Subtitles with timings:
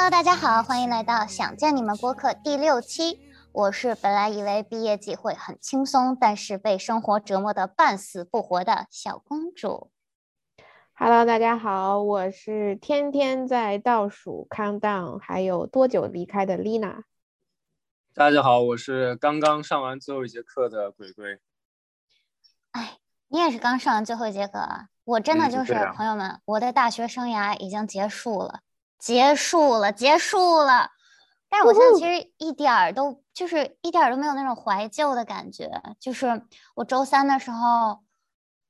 [0.00, 3.20] Hello，大家好，欢迎来到想见你们播客第六期。
[3.50, 9.90] 我是本来以为毕业季会很轻松，但是被生活折磨的半死不活的小公主。
[10.94, 17.02] Hello，大家好，我是天天在倒数 countdown，还有多久离开的 Lina。
[18.14, 21.40] 大家好，我是刚刚上完最后一节课的鬼鬼。
[22.70, 24.90] 哎，你也是刚上完最后一节课啊？
[25.02, 28.60] 我真的就是、嗯啊朋友们，我的大学生涯已经结束了，
[28.98, 30.90] 结束了，结束了。
[31.48, 35.70] 但是我现在其实一点儿都就是一点儿都没有那种怀旧的感觉。
[35.98, 38.00] 就是我周三的时候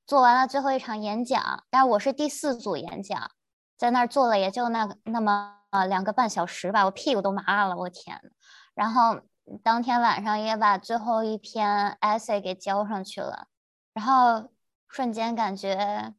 [0.07, 3.31] 做完了最后一场演讲，但是我是第四组演讲，
[3.77, 8.31] 在那儿做了也就那个那么呃两个半小时吧，我屁股都麻了，我天呐。
[8.75, 9.21] 然后
[9.65, 13.49] 当天晚上也把最后一篇 essay 给交上去了，
[13.93, 14.51] 然后
[14.87, 16.15] 瞬间感觉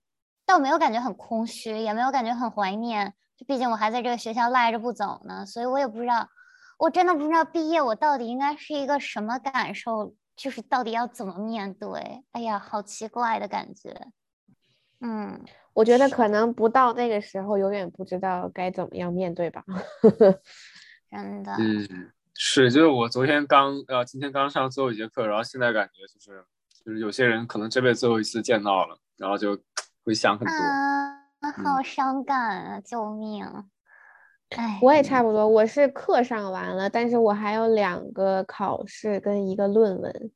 [0.46, 3.14] 倒没有感觉很空虚，也没有感觉很怀念，就
[3.48, 6.28] 毕竟我还在这个学校赖着不走呢，所以我也不知道，
[6.78, 14.08] 我真的不知道毕业我到底应该是一个什么感受，就是到底要怎么面对，哎呀，好奇怪的感觉，
[15.02, 15.44] 嗯。
[15.72, 19.64] 我觉得可能不到那个时候，永远不知道该怎么样面对吧。
[21.10, 26.44] 真的，嗯，是，就是我昨天刚呃，今天刚上最后一节课，然后现在感觉就是
[26.84, 29.58] 就是有些人可能这辈子最后一次见到了，然后就
[30.04, 30.54] 会想很多。
[30.54, 32.82] 啊，好伤感啊！
[32.82, 33.46] 救命！
[34.50, 40.32] 哎，我也差不多，我是课上完了，但是我还有两个考试跟一个论文。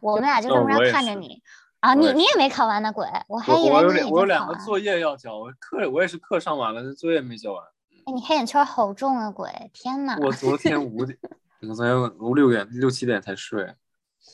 [0.00, 1.40] 我们俩就这么着哦我也是看着你
[1.80, 3.06] 啊，你你也没考完呢，鬼！
[3.28, 4.46] 我还以为你已两我有两。
[4.46, 7.62] 个作业要交，我课我也是课上完了，但作业没交完。
[8.06, 9.70] 哎，你黑眼圈好重啊，鬼！
[9.72, 11.16] 天呐， 我昨天五点，
[11.68, 13.76] 我昨天五六点六七点才睡。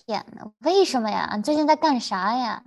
[0.07, 1.35] 天呐，为什么呀？
[1.37, 2.63] 你最近在干啥呀？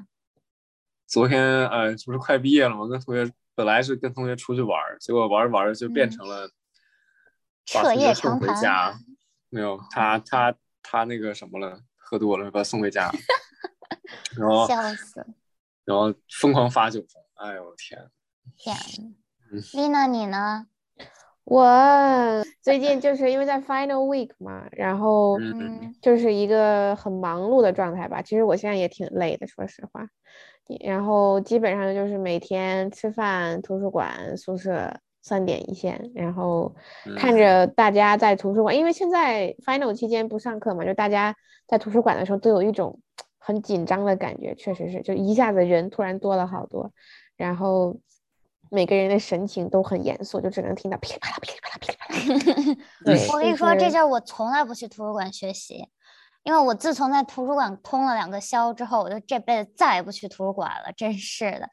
[1.08, 2.88] 昨天呃，不是快毕业了吗？
[2.88, 6.50] 跟同学本来是跟同学出去玩儿，结果玩着玩着就变嗯成了
[7.66, 9.00] 彻把同学夜送长谈回家。
[9.50, 13.10] 没有，他他他那个什么了，喝多了把他送回家，
[14.38, 15.26] 然后笑死！
[15.86, 17.24] 然后疯狂发酒疯。
[17.36, 18.10] 哎呦我天！
[18.58, 18.76] 天
[19.52, 20.68] 嗯丽娜，你呢？
[21.46, 25.38] 我最近就是因为在 final week 嘛，然后
[26.02, 28.22] 就是一个很忙碌的状态吧。
[28.22, 30.10] 其实我现在也挺累的，说实话。
[30.82, 36.74] 然后基本上就是每天吃饭、图书馆、宿舍三点一线，然后
[37.18, 41.36] 看嗯着大家在图书馆，因为现在 final 期间不上课嘛，就大家
[41.68, 43.00] 在图书馆的时候都有一种
[43.38, 46.92] 很紧张的感觉，确实是，就一下子人突然多了好多，
[47.38, 47.96] 然后
[48.72, 52.78] 每个人的神情都很严肃，就只能听到噼里啪啦、噼里啪啦、噼里啪啦。
[53.06, 55.88] 对，我跟你说，这是就是我从来不去图书馆学习，
[56.46, 60.94] 因为我自从在图书馆通了两个宵之后，我就这辈子再也不去图书馆了。
[60.96, 61.68] 真是的，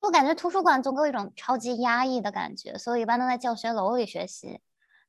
[0.00, 4.60] 我感觉图书馆总给我一种超级压抑的感觉，所以我一般都在教学楼里学习，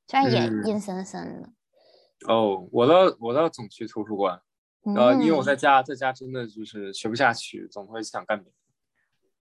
[0.07, 1.49] 虽然也嗯阴森森的。
[2.27, 4.41] 哦，我倒我倒总去图书馆，
[4.97, 8.57] 呃，因为我嗯在家在家真的就是学不下去，总会想干别的。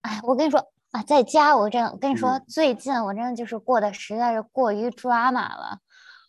[0.02, 0.60] 哎，我跟你说
[0.90, 5.78] 啊，在家我真的，我跟你说，嗯最近我真的就是过得实在是过于 drama 了。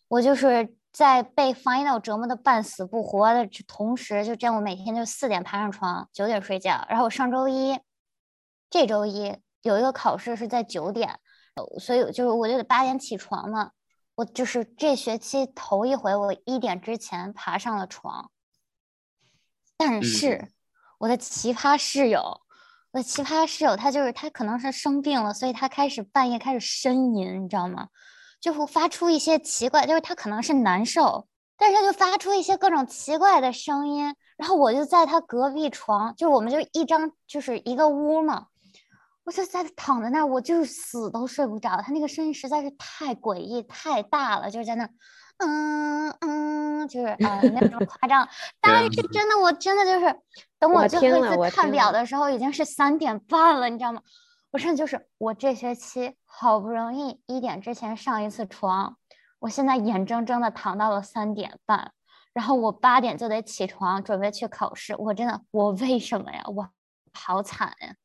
[0.07, 6.85] 我就是在被 final 折磨的半死不活的同时，就这样，我每天就四点爬上床，九点睡觉。
[6.89, 7.79] 然后我上周一，
[8.69, 11.19] 这周一有一个考试是在九点，
[11.55, 13.71] 呃所以就是我就得八点起床嘛。
[14.15, 18.31] 我就是这学期头一回，我一点之前爬上了床。
[19.77, 20.51] 但是
[20.97, 22.41] 我的奇葩室友，
[22.91, 27.87] 我的奇葩室友，他就是他可能是生病了，所以他开始半夜开始呻吟，你知道吗？
[28.41, 31.27] 就会发出一些奇怪，就是他可能是难受，
[31.57, 34.15] 但是他就发出一些各种奇怪的声音。
[34.37, 38.47] 然后我就在他隔壁床，就是我们就一张就是一个屋嘛，
[39.25, 41.81] 我就在躺在那儿，我就是死都睡不着。
[41.81, 44.89] 他那个声音实在是太诡异、太大了，就是在那儿，
[45.39, 48.25] 嗯嗯，就是啊、没有这么夸张。
[48.61, 50.15] 但是真的，我真的就是
[50.57, 54.01] 等我我最后一次看表的时候，已经是三点半了，你知道吗？
[54.51, 58.97] 我真的就是我这学期好不容易一点之前上一次床，
[59.39, 61.93] 我现在眼睁睁的躺到了三点半，
[62.33, 64.95] 然后我八点就得起床准备去考试。
[64.97, 66.43] 我真的，我为什么呀？
[66.47, 66.69] 我
[67.13, 67.95] 好惨呀！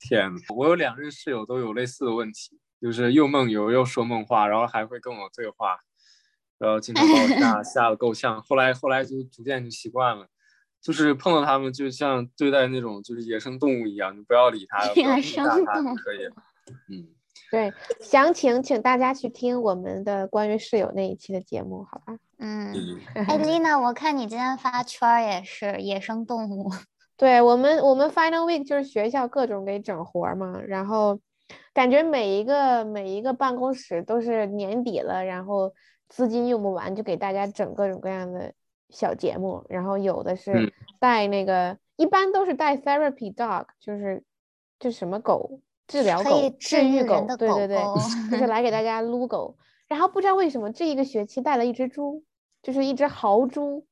[0.00, 5.78] 天呐，我有两任室友都有类似的问题，就是又梦游又说梦话，然后还会跟我对话，
[6.58, 8.42] 然后经常把我吓 吓得够呛。
[8.42, 10.26] 后来后来就逐渐就习惯了，
[10.82, 16.28] 就是碰到他们就像对待那种就是野生动物一样，你不要理它， 不要野生动物可以。
[16.90, 17.06] 嗯，
[17.50, 22.18] 对，详情请大家去听我们的关于室友那一期的节目，好吧？
[22.38, 22.72] 嗯，
[23.14, 26.68] 嗯哎，丽娜，我看你今天发圈儿也是野生动物，
[27.16, 31.20] 对我们，我们 final week 就是学校各种给整活儿嘛，然后
[31.72, 35.72] 感觉每一个每一个办公室都是年底了，然后
[36.08, 38.52] 资金用不完，就给大家整各种各样的
[38.92, 39.64] 小节目。
[39.68, 44.22] 然后有的是带那个，一般都是带 therapy dog，就是
[44.78, 45.58] 这什么狗
[45.88, 46.30] 治疗狗、
[46.60, 47.78] 治愈狗，对对对，
[48.30, 49.56] 就是来给大家撸狗。
[49.88, 52.22] 然后不知道为什么这一个学期带了一只猪，
[52.62, 53.84] 就是一只豪猪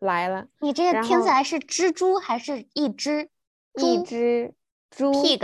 [0.00, 0.48] 来了。
[0.60, 3.30] 你这个听起来是蜘蛛还是一只？
[3.74, 4.54] 一只。
[4.90, 5.38] 猪 pig，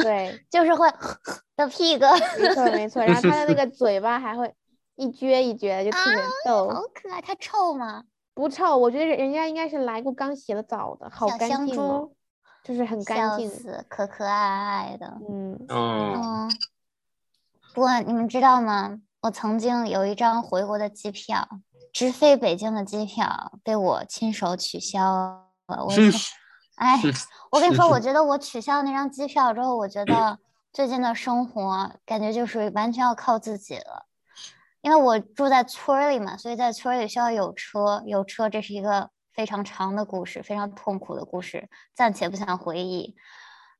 [0.00, 0.88] 对， 就是会
[1.56, 1.98] 的 pig，
[2.40, 3.04] 没错没错。
[3.04, 4.54] 然后它的那个 嘴巴还会
[4.94, 7.20] 一撅一撅的，就特别逗，好可爱。
[7.20, 8.04] 它臭吗？
[8.34, 12.10] 不臭，我觉得人家应该是来过刚洗了澡的，好干净哦，
[12.64, 13.50] 就是很干净，
[13.88, 15.18] 可可爱爱的。
[15.28, 16.50] 嗯嗯。
[17.74, 18.98] 不过你们知道吗？
[19.22, 21.46] 我曾经有一张回国的机票，
[21.92, 25.02] 直飞北京的机票被我亲手取消
[25.66, 25.84] 了。
[25.84, 25.92] 我。
[26.76, 26.98] 哎，
[27.50, 30.38] 我跟你说，我觉得我取消那张机票之后，我觉得
[30.72, 34.06] 最近的生活感觉就是完全要靠自己了。
[34.80, 43.14] 因为我住在村里嘛，所以在村里需要有车，有车这是一个非常长的故事，非常痛苦的故事，暂且不想回忆。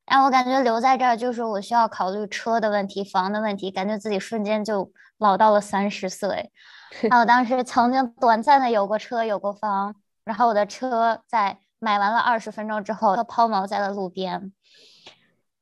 [0.06, 6.50] 然后我感觉留在这儿就是我需要考虑车的问题、房的问题，感觉自己瞬间就老到了三十岁。
[7.10, 9.94] 还有当时曾经短暂的有过车、有过房，
[10.24, 11.58] 然后我的车在。
[11.82, 14.52] 买完了二十分钟之后，它抛锚在了路边。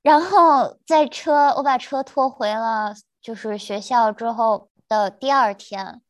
[0.02, 2.92] 然后在车，我把车拖回了
[3.22, 6.00] 就是学校之后的第二天，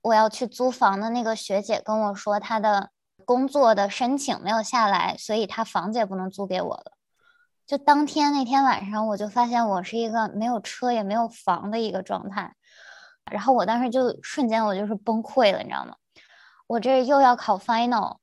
[0.00, 2.90] 我要去租房的那个学姐跟我说，她的
[3.24, 6.92] 工作的申请没有下来，所以她房子也不能租给我了。
[7.66, 12.54] 就当天那天晚上，我就发现我是一个没有车也没有房的一个状态。
[13.30, 15.94] 然后我当时就瞬间我就是崩溃了，你知道吗？
[16.66, 18.16] 我这又要考 final。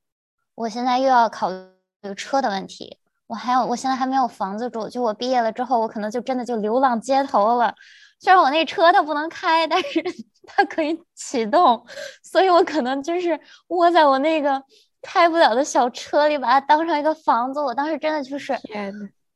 [0.55, 4.89] 我现在又要考虑车的问题，我还有，我现在还没有房子住。
[4.89, 7.73] 就我毕业了之后，我可能就真的就流浪街头了。
[8.19, 10.04] 虽然我那车它不能开，但是
[10.45, 11.86] 它可以启动，
[12.24, 14.62] 所以我可能就是窝在我那个
[15.01, 17.62] 开不了的小车里，把它当成一个房子。
[17.62, 18.54] 我当时真的就是，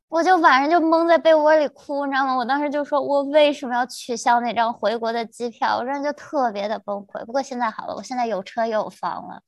[0.10, 2.36] 我就晚上就蒙在被窝里哭，你知道吗？
[2.36, 5.78] 我当时就说，我为什么要取消那张回国的机票？
[5.78, 7.26] 我真的就特别的崩溃。
[7.26, 9.42] 不过现在好了，我现在有车也有房了。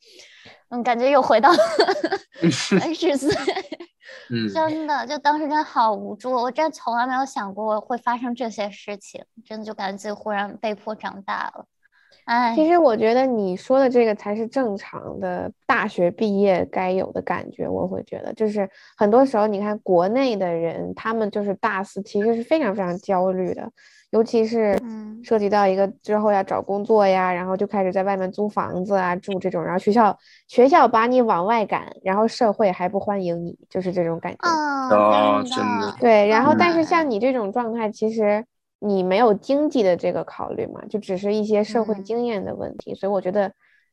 [0.76, 3.30] 嗯，感觉又回到三 十岁，
[4.54, 6.32] 真的，就当时真的好无助。
[6.32, 11.66] 我真从来没有想过会发生这些事情，真的就感觉自己忽然被迫长大了。
[12.26, 17.68] 哎，其实我觉得你说的这个才是正常的大学毕业该有的感觉。
[17.68, 23.72] 我会觉得，就是很多时候，你看国内的人，他们就是大四，其实是非常非常焦虑的。
[24.12, 24.80] 尤其是
[25.24, 30.18] 涉及到一个之后要找工作呀，然后就开始在外面租房子啊住这种，然后学校
[30.48, 34.48] 学校把你往外赶，然后社会还不欢迎你，就是这种感觉。
[34.48, 35.96] 哦，真的。
[36.00, 38.46] 对，然后但是像你这种状态，其实
[38.86, 43.52] 你没有经济的这个考虑嘛，就只是一些社会经验的问题，所以我觉得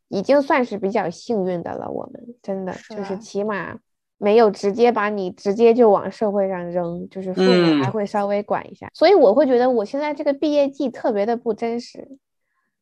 [0.08, 1.90] 已经算是比较幸运的了。
[1.90, 3.78] 我们真的就是起码。
[4.18, 12.08] 没有直接把你直接就往社会上扔，就是父母还会稍微管一下，所以我会觉得我现在这个毕业季特别的不真实。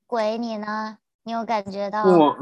[0.07, 0.99] 鬼你呢？
[1.25, 2.05] 你有感觉到？
[2.05, 2.37] 我，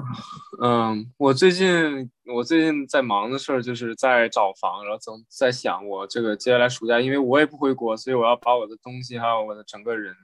[0.62, 10.14] 嗯，我最近我最近在忙的事儿就是在找房，然后总在想我这个接下来暑假，因为我也不回国，所以我要把我的东西还有我的整个人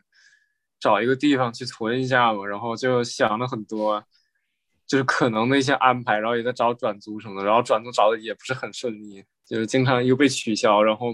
[0.78, 4.04] 找一个地方去存一下嘛，然后就想了很多。
[4.86, 11.06] 就是可能的一些安排，然后也在找转租什么的，然后转租找的也不是很顺利，就是经常又被取消，然后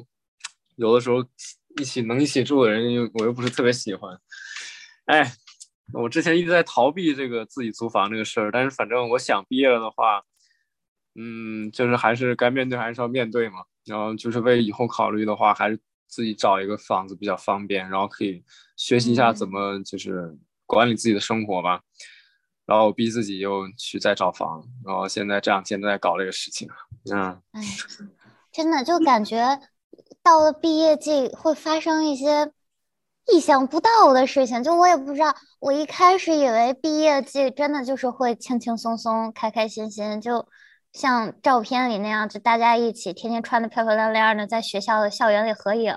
[0.74, 1.24] 有的时候
[1.78, 4.18] 一起能一起住的人又我又不是特别喜欢，
[5.06, 5.22] 哎，
[5.92, 10.22] 我之前一直在逃避这个自己租房这个事儿，但是反正我想毕业了的话，
[11.14, 18.42] 嗯，就是还是该面对还是要面对嘛，然后就是为以后考虑的话，还是自己找一个房子比较方便，然后可以
[18.76, 21.80] 学习一下怎么就是管理自己的生活吧。
[22.66, 26.68] 然后我逼自己又去再找房，然后现在这两天都在搞这个事情。
[27.12, 27.60] 嗯，哎，
[28.52, 29.60] 真的就感觉
[30.22, 32.52] 到了毕业季会发生一些
[33.26, 34.62] 意想不到的事情。
[34.62, 40.46] 就我也不知道，我一开始以为毕业季真的就是会轻轻松松、开开心心，就
[40.92, 45.94] 像照片里那样，就大家一起天天穿的漂漂亮亮的，在学校的校园里合影。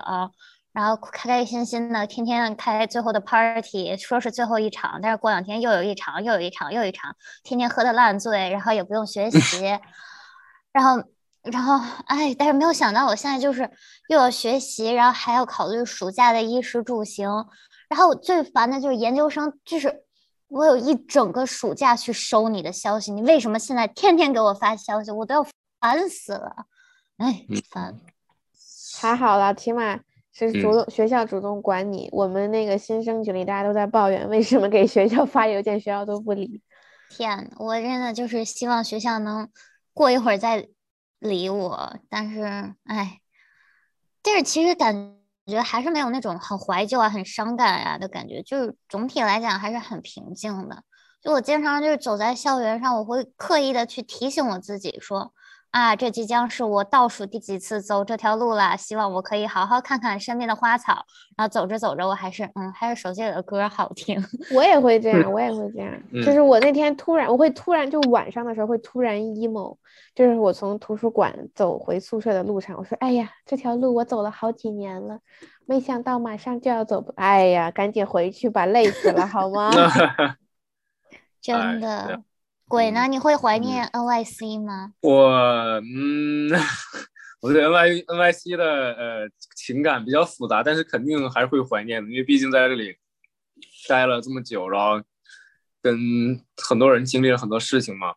[0.72, 7.14] 然后开开心心的，天天开最后的 party，说是最后一场，但是过两天又有一场，又有一场，又一场，
[7.44, 9.78] 天天喝的烂醉，然后也不用学习，
[10.74, 11.04] 然后，
[11.44, 13.70] 然后，哎，但是没有想到，我现在就是
[14.08, 17.28] 又要学习，然后还要考虑暑假的衣食住行，
[17.88, 20.04] 然后我最烦的就是研究生，就是
[20.48, 25.46] 我有一整个暑假去收你的消息，你为什么现在天天给我发消息，我都要
[25.80, 26.66] 烦死了，
[27.18, 27.94] 哎，烦。
[28.96, 30.00] 还好啦，起码。
[30.36, 32.08] 是主动学校主动管你。
[32.10, 36.60] 我们那个新生群里大家都在抱怨，为什么给学校发邮件，学校都不理。
[37.08, 39.48] 天，我真的就是希望学校能
[39.92, 40.66] 过一会儿再
[41.24, 42.42] 理我，但是
[42.84, 43.20] 哎，
[44.22, 45.16] 但是其实感
[45.46, 50.84] 觉还是没有那种很怀旧啊、很伤感呀的感觉，就是总体来讲还是很平静的。
[51.22, 55.32] 就我经常就是走在校园上，我会刻意的去提醒我自己说。
[55.74, 61.04] 啊，这即将是我倒数第几次走这条路了，希望我可以好好看看身边的花草。
[61.36, 64.24] 然后走着走着，我还是嗯，还是手机里的歌好听。
[64.54, 65.92] 我也会这样，我也会这样。
[66.24, 69.76] 就是我那天突然，我会突然就晚上的时候会突然 emo，
[70.14, 75.18] 就是我从图书馆走回宿舍的路上，我说，哎呀，这条路我走了好几年了，
[75.66, 79.72] 没想到马上就要走，哎呀，赶紧回去吧，累死了，好吗？
[81.42, 82.22] 真的。
[82.68, 83.06] 鬼呢？
[83.06, 84.92] 你会怀念 NYC 吗？
[85.00, 85.30] 我
[85.80, 86.48] 嗯，
[87.40, 92.96] 我对 NY NYC 的呃情感比较复杂，但是肯定还是会怀念的，因为毕竟在这里
[93.88, 95.02] 待了这么久，然后
[95.82, 98.14] 跟很多人经历了很多事情嘛。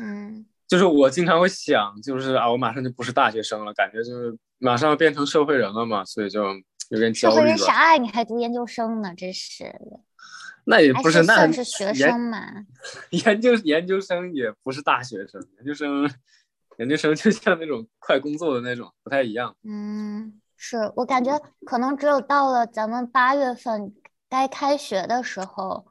[0.00, 6.42] 嗯，就是我经常会想，就是啊，我马上就不是大学生了，感觉就是马上要变成社会人了嘛，所以就
[6.90, 7.34] 有点焦虑。
[7.34, 8.00] 社会人啥呀？
[8.00, 10.00] 你还读研究生呢，真是的。
[10.64, 12.38] 那也不是，那是学生嘛？
[13.10, 16.08] 研究研究生也不是大学生，研究生
[16.78, 19.56] 研究生就像那种快工作的那种，不太一样。
[19.64, 23.92] 嗯，是我感觉可能只有到了咱们八月份
[24.30, 25.86] 该开学的时候，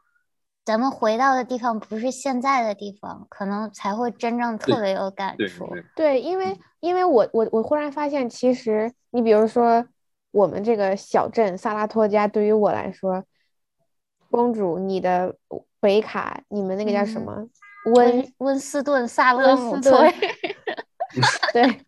[0.63, 5.69] 咱们回到的地方不是现在的地方，可能才会真正特别有感触。
[5.95, 9.85] 对，因为因为我我我忽然发现，其实你比如说
[10.31, 13.25] 我们这个小镇萨拉托加，对于我来说。
[14.31, 15.35] 公主，你的
[15.79, 17.47] 北卡，你们那个叫什么？
[17.93, 20.11] 温温斯顿萨勒姆村，
[21.53, 21.85] 对，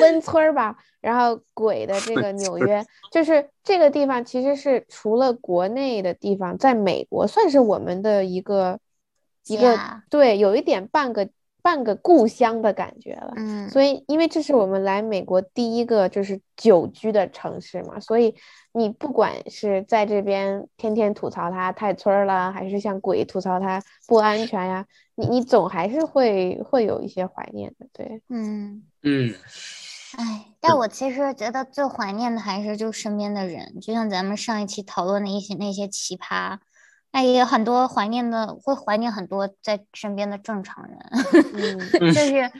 [0.00, 0.78] 温村儿吧。
[1.00, 8.78] 然后鬼的这个纽约，就是这个地方，其实是除了国内的地方，在美国算是我们的一个
[9.46, 9.78] 一个
[10.08, 11.28] 对，有一点半个。
[11.62, 18.34] 半个故乡的感觉了，嗯，所以因为这是我们来美国第一个就是久居的城市嘛，所以
[18.72, 28.82] 你不管是在这边天天吐槽它太村了，还是像鬼吐槽它不安全呀，你你总还是会会有一些怀念的，对，嗯。
[29.02, 29.34] 嗯，
[30.18, 36.58] 哎，但我其实觉得最怀念的还是就身边的人，就像咱们上一期讨论的一些那些奇葩。
[37.12, 40.98] 哎，也有很多怀念的，会怀念很多在身边的正常人。
[42.14, 42.50] 就是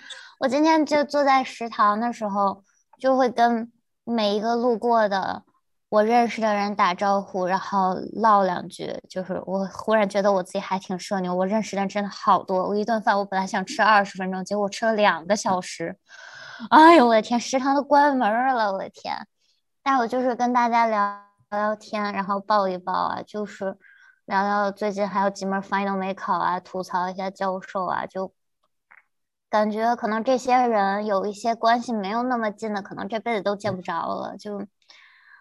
[0.40, 2.64] 我今天就坐在食堂的时候，
[2.98, 3.70] 就会跟
[4.02, 5.44] 每一个路过的
[5.88, 9.00] 我认识的人打招呼，然后唠两句。
[9.08, 12.66] 就是我忽然觉得我自己还挺社牛，我认识的人真的好多。
[12.66, 15.96] 我一顿饭我本来想吃二十分钟，结果吃了两个小时。
[16.70, 19.16] 哎呦我的天，食堂都关门了，我的天！
[19.84, 23.76] 但我就是跟大家聊聊天，然后抱一抱啊，就是。
[24.30, 28.32] 聊聊最近还有几门 final 没考啊，吐槽一下教授啊，就
[29.48, 34.64] 感觉可能这些人有一些关系没有那么近的，可能这辈子都见不着了，就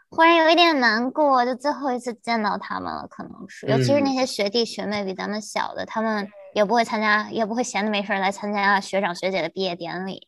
[0.10, 10.25] 忽然有一点难过，就最后一次见到他们了，可能是，尤其是那些学弟学妹比咱们小的，他们也不会参加，也不会闲的没事来参加学长学姐的毕业典礼，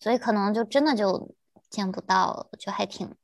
[0.00, 1.34] 所以可能就真的就
[1.68, 3.14] 见不到了，就还挺。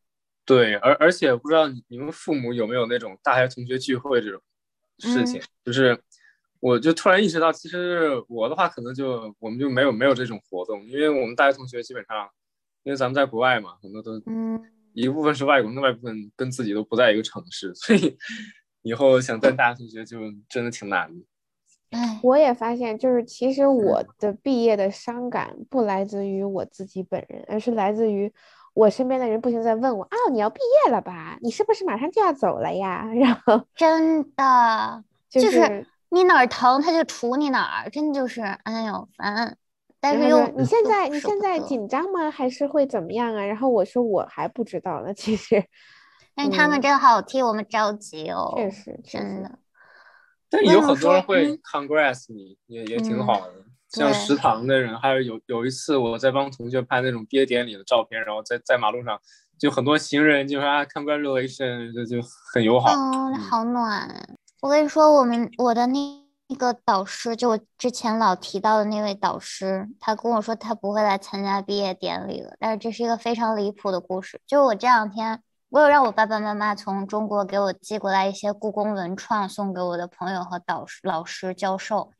[0.46, 4.38] 对，而而且不知道你们父母有没有那种大学同学聚会这种
[4.98, 5.98] 事情，就是
[6.60, 12.28] 我就突然意识到，其实我的话可能就我们就没有没有这种活动，因为我们大学同学基本上，
[12.82, 18.18] 因为咱们在国外嘛，很多都嗯，一部分是外国，另外一部分跟自己都不在一个城市，所以
[18.82, 21.24] 以后想在大学同学就真的挺难的。
[21.90, 28.30] 哎，我也发现，就是其实我的毕业的伤感不来自于我自己本人，而是来自于。
[28.74, 31.38] 我身边的人不停在问我啊，你要毕业了吧？
[31.40, 33.04] 你是不是马上就要走了呀？
[33.14, 39.56] 然后真的就是你哪儿疼他就杵你哪儿，真的就是哎呦烦。
[40.00, 42.30] 但是又你现在你现在紧张吗？
[42.30, 43.42] 还是会怎么样啊？
[43.44, 45.64] 然后我说我还不知道呢，其实。
[46.34, 49.58] 但他们真好替我们着急哦，确实真的。
[50.50, 53.54] 但有很多人会 congrats 你，也也挺好的。
[53.94, 59.18] 像食堂的人，还有有有一次我在帮同学拍那种毕业典礼的照片，然后在在马路上，
[59.58, 64.36] 就很多行人就说啊，Congratulations，就就很友好，嗯，好暖。
[64.60, 65.98] 我跟你说，我们我的那
[66.58, 72.54] 个导师，就我之前老提到的那位导师，他跟我说他不会来参加毕业典礼了。
[72.58, 82.10] 但是这是一个非常离谱的故事，就我这两天，我有让我爸爸妈妈从中国给我寄过来一些故宫文创送给我的朋友和导师、老师、教授，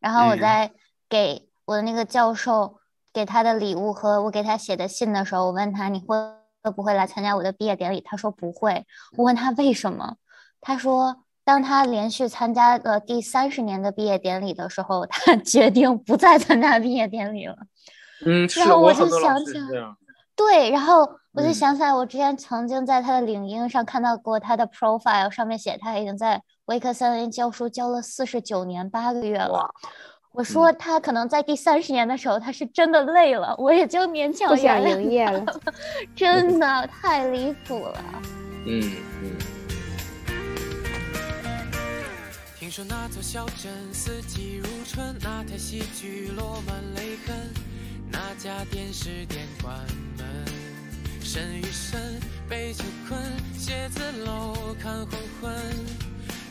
[0.00, 0.72] 然后我在。
[1.08, 2.78] 给我的那个教授
[3.12, 6.16] 给他的礼物和我给他写的信的时候，我问他你会
[6.74, 8.00] 不会来参加我的毕业典礼？
[8.00, 8.86] 他说不会。
[9.16, 10.16] 我问他为什么，
[10.60, 17.56] 他说当他连续参加了第三十年的毕业典礼的时候，他 决定不再参加毕业典礼了。
[18.24, 19.94] 嗯，是然后我就想起来。
[20.34, 29.70] 对，然后我就嗯想起来，我之前曾经在他的领英上看到过他的 profile，上面写他已经在维克森林教书教了四十九年八个月了。
[30.36, 35.60] 哇，我说他可能在第三十年的时候，他是真的累了，我也就勉强不想营业了。
[36.14, 38.04] 真的太离谱了。
[38.66, 39.36] 嗯嗯。
[42.58, 47.34] 听说那座小镇四季如春，那台戏剧落满泪痕，
[48.10, 49.74] 那家电视店关
[50.18, 50.26] 门。
[51.22, 53.18] 身与身被囚困，
[53.54, 55.08] 写字楼看黄
[55.40, 55.52] 昏，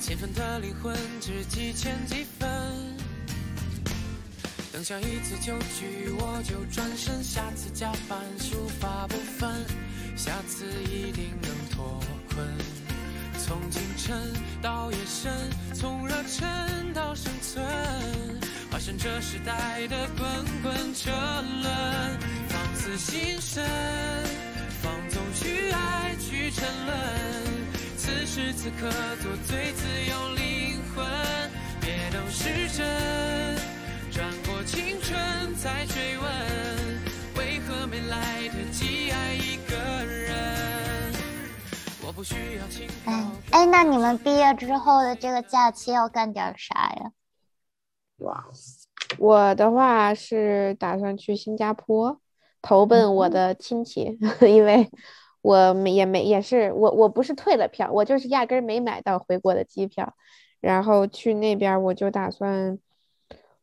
[0.02, 2.85] 千分的灵魂只记前几分。
[4.86, 9.50] 下一次酒局我就转身，下次加班书法不分，
[10.16, 12.00] 下次一定能脱
[12.30, 12.48] 困。
[13.40, 14.16] 从清晨
[14.62, 15.34] 到夜深，
[15.74, 17.66] 从热忱到生存，
[18.70, 20.08] 化身这时代的。
[20.16, 20.28] 滚
[20.62, 23.66] 滚车轮，放肆心神，
[24.84, 26.96] 放纵去爱去沉沦。
[27.98, 28.88] 此时此刻
[29.24, 31.04] 做最自由灵魂，
[31.82, 32.86] 别都是真，
[35.66, 36.30] 春再追问，
[37.40, 41.12] 为何没来得及爱一个人？
[42.06, 47.12] 我不需要情报哎哎，那你们毕业之后的这个假期要干点啥呀？
[48.18, 48.46] 哇，
[49.18, 52.22] 我的话是打算去新加坡
[52.62, 54.88] 投奔我的亲戚， 因为
[55.42, 60.14] 我没也没也是我我不是退了票，我就是压根儿没买到回国的机票，
[60.62, 62.78] 然后去那边我就打算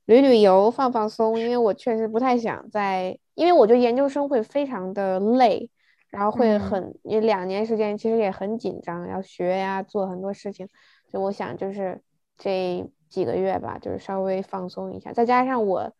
[0.06, 5.70] 旅旅游放放松，因为我确实不太想在，因为我觉得研究生会非常的累，
[6.10, 6.60] 然后会嗯。
[6.60, 10.68] 很，你两年时间其实也很紧张，要学呀，做很多事情，
[11.10, 12.00] 所以我想就是
[12.36, 15.92] 这几个月吧，就是稍微放松一下，再加上我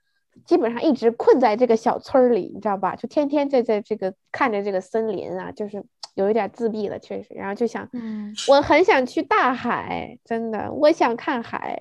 [0.46, 2.96] 基本上一直困在这个小村儿里，你知道吧？
[2.96, 5.84] 就天天在在这个看着这个森林啊，就是
[6.14, 11.78] 有一点自闭了，确实，然后就想，嗯，我很想去大海，真的，我想看海，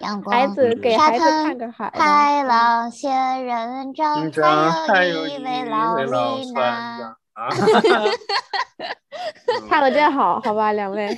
[0.00, 0.54] 阳孩光。
[0.54, 1.90] 子给孩子沙滩看个海。
[1.94, 7.16] 海浪仙人掌，还还有一一位老老李船娜长。
[7.40, 7.48] 啊，
[9.68, 11.08] 唱的真好，好吧，两位。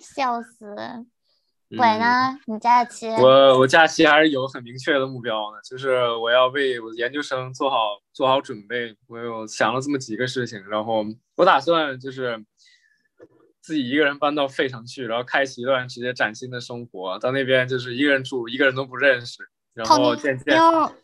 [0.00, 0.74] 笑死！
[1.76, 1.98] 鬼嗯？
[2.00, 2.38] 呢？
[2.46, 3.08] 你假期？
[3.08, 7.76] 我我假期还是有很明确的目标的，就是我要为我的研究生做好
[8.12, 8.94] 做好准备。
[9.06, 11.04] 我有想了这么几个事情，然后
[11.36, 12.44] 我打算就是
[13.62, 17.18] 自己一个人搬到费城去，然后开启一段直接崭新的生活。
[17.20, 19.38] 到那边就是一个人住，一个人都不认识，
[19.72, 20.92] 然后渐渐妞。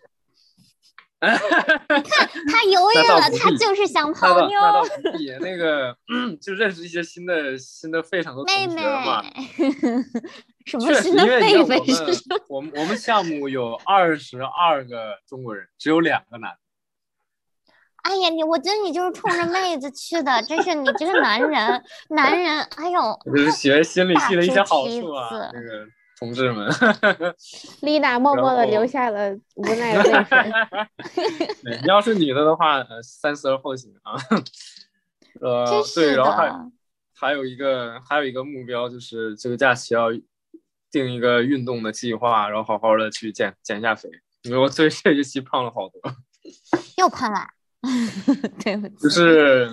[1.21, 4.61] 你看他犹豫了，他就是想那泡妞。
[4.61, 5.97] 倒那倒不必，那个
[6.41, 9.25] 就认识一些新的新的费城的妹妹同学嘛。，
[10.65, 12.71] 什么确实，新的因为你狒狒看我们？
[12.73, 16.59] 我们我们项目有二十二个中国人，只有两个男的。
[18.03, 25.87] 哎呀，你我觉得你就是冲着妹子去的，真是你这个男人，男人，哎呦，我就是学心理系的一些好处啊，这个
[26.19, 26.69] 同志们。
[27.83, 30.53] 丽娜默默的然后流下了无奈的泪水。
[31.81, 34.15] 你要是女的的话，呃，三思而后行啊。
[35.41, 36.71] 呃，对，然后还。
[37.21, 40.07] 还有一个还有一个目标就是这个假期要
[40.89, 44.09] 定一个运动的计划，然后好好的去减减一下肥，
[44.43, 46.01] 因为我对这学期胖了好多。
[46.97, 47.41] 又胖了，
[48.63, 48.95] 对不起。
[48.97, 49.71] 就是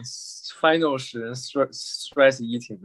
[0.61, 2.79] final 使人 stress stress eating。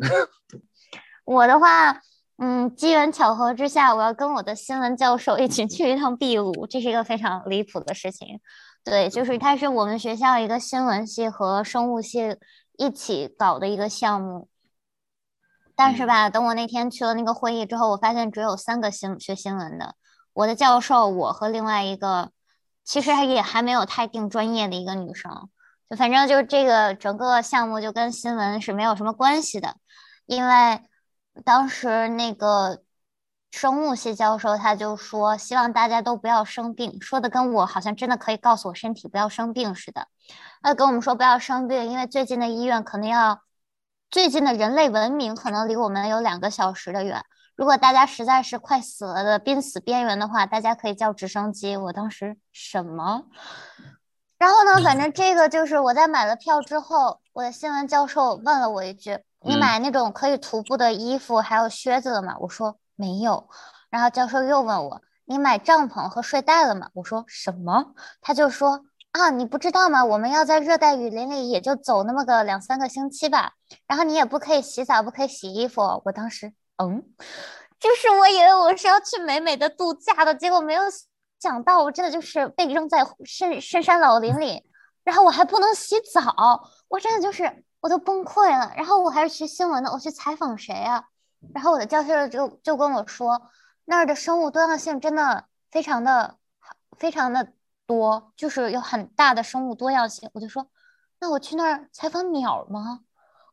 [1.24, 2.00] 我的话，
[2.38, 8.40] 嗯，机缘巧合之下，我要跟我的新闻教授一起去一趟秘鲁，这是一个非常离谱的事情。
[8.82, 12.36] 对，就是它是我们学校一个新闻系和生物系
[12.78, 14.48] 一起搞的一个项目。
[15.76, 19.94] 但是吧，等我那天去了那个会议之后，我发现只有三个新学新闻的，
[20.32, 22.32] 我的教授，我和另外一个，
[22.90, 25.48] 其实也还没有太定专业的一个女生。
[25.88, 29.76] 就反正就是这个整个项目就跟新闻是没有什么关系的，
[30.26, 30.82] 因为
[31.44, 32.82] 当时那个
[33.52, 40.08] 生物系教授他就说，希望大家都不要生病，说的跟我好像真的可以告诉我身体不要生病似的。
[40.60, 43.40] 他跟我们说不要生病，因为最近的医院可能要，
[44.10, 47.24] 最近的人类文明可能离我们有两个小时的远。
[47.60, 51.76] 如果大家实在是快死了的濒死边缘的话，大家可以叫直升机。
[51.76, 53.24] 我当时什么？
[54.38, 63.46] 然后呢，反正这个就是我在买了票之后，我的新闻教授问了我一句：“你嗯买那种可以徒步的衣服还有靴子了吗？”我说没有。
[63.90, 67.92] 然后教授又问我：“你买帐篷和睡袋了吗？”我说什么？
[68.22, 70.02] 他就说啊，你不知道吗？
[70.02, 73.52] 我们要在热带雨林里，也就走那么个两三个星期吧。
[73.86, 76.00] 然后你也不可以洗澡，不可以洗衣服。
[76.06, 77.04] 我当时，嗯，
[77.78, 80.82] 就是我以为我是要去美美的度假的，结果没有
[81.38, 84.64] 想到，我真的就是被扔在深深山老林里，
[85.04, 88.72] 然后我还不能洗澡，我真的就是我都崩溃了。
[88.76, 91.04] 然后我还是学新闻的，我去采访谁啊？
[91.54, 93.40] 然后我的教授就就跟我说，
[93.84, 96.36] 那儿的生物多样性真的非常的
[96.98, 97.52] 非常的。
[97.86, 100.64] 多就是有很大的生物多样性，我就说，
[101.18, 103.00] 那我去那儿采访鸟吗？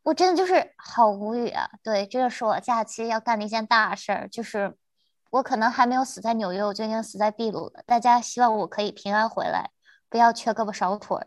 [0.08, 1.68] 我真的就是好无语啊！
[1.82, 4.74] 对，这个是我假期要干的一件大事儿，就是
[5.28, 7.82] 我可能还没有死在纽约，我就已经死在秘鲁了。
[7.84, 9.68] 大家希望我可以平安回来，
[10.08, 11.18] 不要缺胳膊少腿，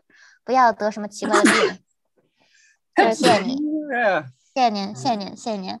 [0.42, 1.84] 不要得什么奇怪的病。
[3.14, 3.56] 谢谢你，
[4.52, 5.78] 谢谢您，谢谢您，谢谢您。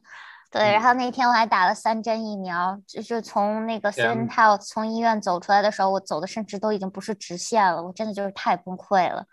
[0.52, 9.26] 对，然后那天我还打了三针疫苗，就是从那个 s t Health 从医院走出来的时候，我走的甚至都已经不是直线了，我真的就是太崩溃了。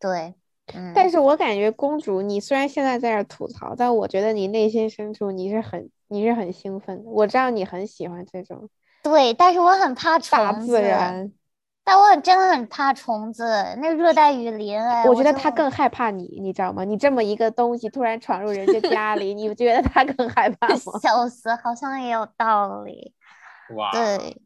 [0.00, 0.34] 对，
[0.74, 8.68] 嗯，但是我感觉公主，你虽然现在在这吐槽，但我觉得你内心深处你是很你是很兴奋的，我知道你很喜欢这种。
[9.02, 11.32] 对，但是我很怕大自然。
[11.84, 13.44] 但我很真的很怕虫子，
[13.80, 16.84] 那热带雨林哎，我觉得他更害怕你，你知道吗？
[16.84, 20.76] 你这么一个东西突然闯入人家家里，你觉得他更害怕吗？
[21.00, 23.14] 笑死，好像也有道理。
[23.74, 24.42] 哇，对，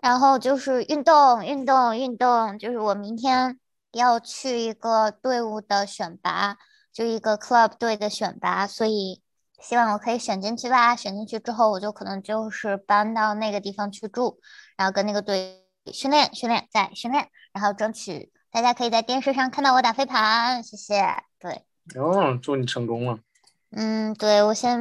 [0.00, 3.58] 然后就是运动，运动，运动，就是我明天
[3.92, 6.56] 要去一个队伍的选拔，
[6.92, 9.22] 就一个 club 队的选拔，所以
[9.60, 10.94] 希望我可以选进去吧。
[10.96, 14.38] 选进去之后，我就可能就是搬到那个地方去住，
[14.76, 15.58] 然后跟那个队。
[15.94, 21.02] 训练，训练，再训练，然后争取大家可以在电视上看到我打飞盘，谢谢。
[21.38, 21.64] 对，
[21.98, 23.18] 哦，祝你成功了。
[23.70, 24.78] 嗯，对，我先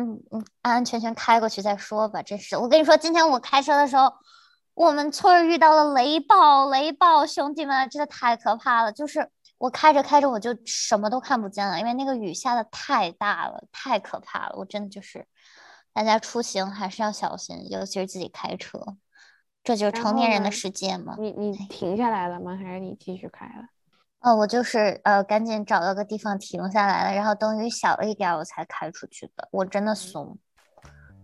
[0.61, 2.21] 安安全全开过去再说吧。
[2.21, 4.11] 真是，我跟你说，今天我开车的时候，
[4.79, 8.93] 我们村遇到了雷暴，雷暴，兄弟们，真的太可怕了。
[8.93, 14.55] 就是我开着开着，我就什么都看不见了，因为那个雨下的太大了，太可怕了。
[14.55, 15.27] 我真的就是，
[15.91, 18.95] 大家出行还是要小心，尤其是自己开车。
[19.65, 21.17] 这就是成年人的世界嘛？
[21.19, 22.55] 你你停下来了吗？
[22.55, 23.65] 还是你继续开了？
[24.21, 29.49] 哦，我就是呃，赶紧找到个地方停下来了，然后等雨小了一点，我才开出去的。
[29.51, 30.37] 我真的怂，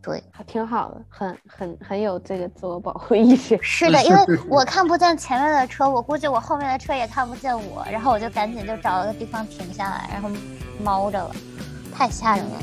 [0.06, 3.58] 对，还挺好的，很很很有这个自我保护意识。
[3.63, 10.30] 是的，因为 我看不见前面的车，我估计我后面的车也看不见我，然后我就赶紧就找了个地方停下来，然后
[10.84, 11.36] 猫着了，
[11.91, 12.60] 太吓人了。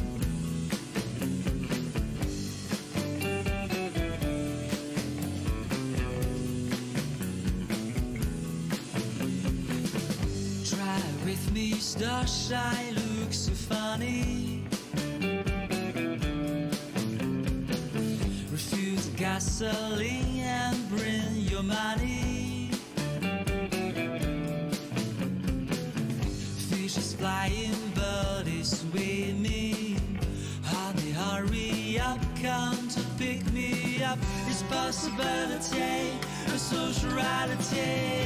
[11.80, 13.52] starshine looks so
[19.42, 22.70] gasoline and bring your money.
[26.70, 29.98] Fish is flying, birdies swimming.
[30.64, 34.18] Honey, hurry up, come to pick me up.
[34.46, 36.12] It's possibility,
[36.46, 38.20] a social reality.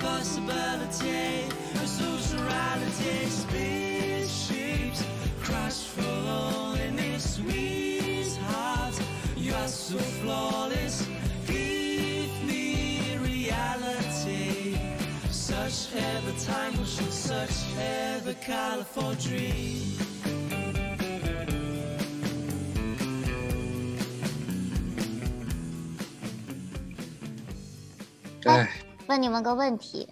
[0.00, 3.89] possibility, a social reality, spaceships
[5.50, 8.94] crash for loneliness, sweetheart.
[9.36, 11.06] You are so flawless.
[11.46, 14.78] Give me reality.
[15.30, 19.98] Such ever time motion, such ever colorful dream.
[28.44, 28.70] 哎。
[29.06, 30.08] 问你们个问题：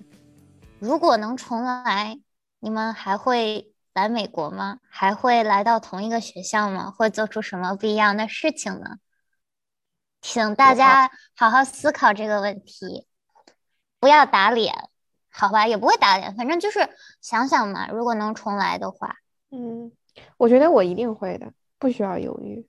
[0.80, 2.18] 如果能重来，
[2.58, 4.78] 你们还会来美国吗？
[4.88, 6.90] 还会来到同一个学校吗？
[6.90, 8.98] 会做出什么不一样的事情呢？
[10.20, 13.06] 请大家好好思考这个问题，
[14.00, 14.88] 不要打脸，
[15.30, 15.66] 好吧？
[15.66, 16.88] 也不会打脸，反正就是
[17.20, 17.88] 想想嘛。
[17.88, 19.16] 如果能重来的话，
[19.50, 19.92] 嗯，
[20.36, 22.66] 我觉得我一定会的，不需要犹豫。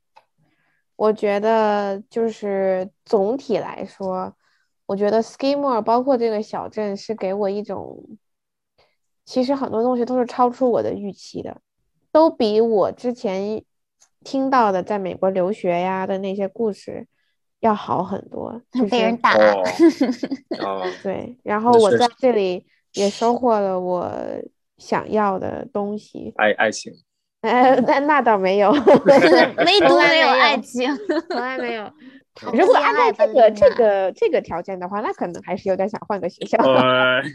[0.95, 4.35] 我觉得就是总体来说。
[4.85, 8.17] 我觉得 Skimore 包括这个小镇是给我一种，
[9.29, 11.55] 其实很多东西都是超出我的预期的，
[12.11, 13.63] 都比我之前
[14.23, 17.05] 听到的在美国留学呀的那些故事
[17.59, 18.59] 要好很多。
[18.89, 19.37] 被人打。
[21.03, 24.11] 对，然后我在这里也收获了我
[24.79, 26.33] 想要的东西。
[26.37, 26.91] 爱爱情。
[27.41, 28.71] 哎，那那倒没有
[29.05, 30.89] 唯独没有爱情，
[31.29, 31.87] 从来没有。
[32.51, 36.57] 如果按照这个这个这个条件的话，那可能还是有点想换个学校。
[36.57, 36.73] 对，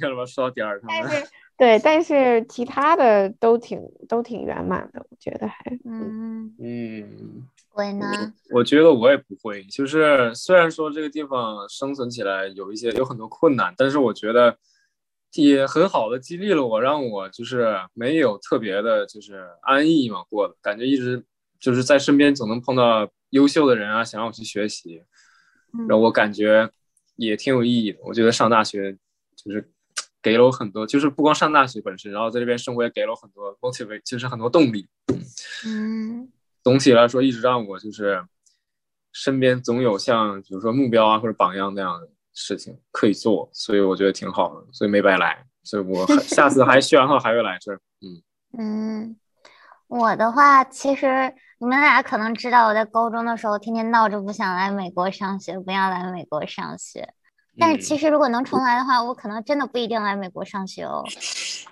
[0.01, 1.09] 看了说到点儿上了。
[1.09, 1.27] 但是，
[1.57, 5.57] 对，但是其他的都挺都挺圆满的，我觉得还。
[5.85, 8.07] 嗯嗯，会呢？
[8.51, 9.63] 我觉得我也不会。
[9.65, 14.59] 就是虽然说这个地方生存起来有一些有很多困难，但是我觉得
[15.35, 21.25] 也很好的激励了我，让我就是没有特别的，就是安逸嘛过的感觉，一直
[21.61, 25.03] 就是在身边总能碰到优秀的人啊，想让我去学习，
[25.89, 26.69] 让我感觉
[27.17, 28.01] 也挺有意义的。
[28.03, 28.97] 我觉得上大学
[29.37, 29.71] 就是
[30.25, 34.89] 给了我很多，就是不光上大学本身，然后在这边生活也给了我很多 motivate，就是很多动力。
[35.67, 36.33] 嗯
[36.63, 38.25] 总体来说，一直让我就是
[39.13, 47.79] 身边总有像比如说目标啊或者榜样那样的事情可以做，所以我觉得挺好的，所以没白来，所以我下次还学完后还会来这儿。
[48.01, 48.23] 嗯，
[48.59, 49.17] 嗯，
[49.89, 57.13] 我的话，其实你们俩可能知道，我在高中的时候天天闹着不想来美国上学，不要来美国上学。
[57.59, 61.05] 但是其嗯实如果能重来的话，我可能真的不一定来美国上学哦。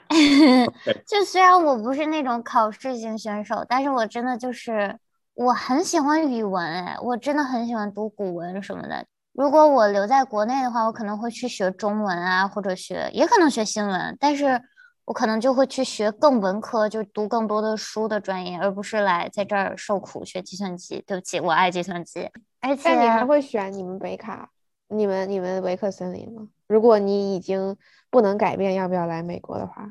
[1.07, 4.99] 就虽然我不是那种考试型选手，但是我真的就是
[5.35, 9.07] 我很喜欢语文，哎，我真的很喜欢读古文什么的。
[9.33, 14.61] 如果我留在国内的话，我可能会去学中文啊，或者学，也可能学新闻，但是
[15.07, 21.03] 我可能就会去学更文科，就读更多的书的专业，而不是来在这儿受苦学计算机。
[21.07, 22.29] 对不起，我爱计算机，
[22.61, 24.51] 而且你还会选你们北卡、
[24.93, 26.49] 你们你们维克森林吗？
[26.67, 27.77] 如果你已经
[28.11, 29.89] 不能改变要不要来美国的话，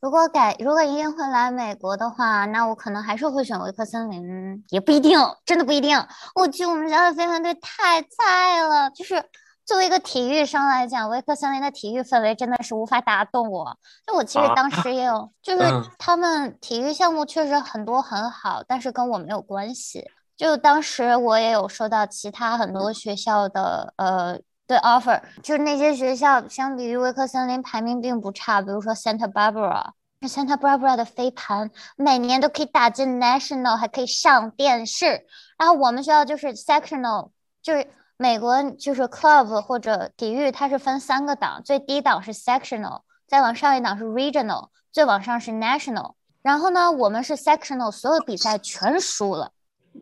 [0.00, 5.98] 如果改，如果一定会来美国的话，那我可能还是会选维克森林，也不一定，真的不一定。
[6.34, 9.22] 我去，我们学校的飞盘队太菜了，就是
[9.66, 13.76] 作为一个体育生来讲，维克森林的体育氛围真的是无法打动我。
[14.06, 20.10] 就我其实啊当时也有，就是嗯他们体育项目确实很多很好，但是跟我没有关系。
[20.40, 29.90] 就当时我也有收到其他很多学校的呃对 offer，就是那些学校相比于威克森林排名并不差，比如说 Santa Barbara。
[30.22, 35.26] Santa Barbara 的飞盘每年都可以打进 national，还可以上电视。
[35.58, 46.14] 然后我们学校就是 sectional，就是美国就是 club 或者体育，它是分三个档，最低档是 sectional，再往上一档是 regional，最往上是 national。
[46.40, 49.52] 然后呢，我们是 sectional，所有比赛全输了。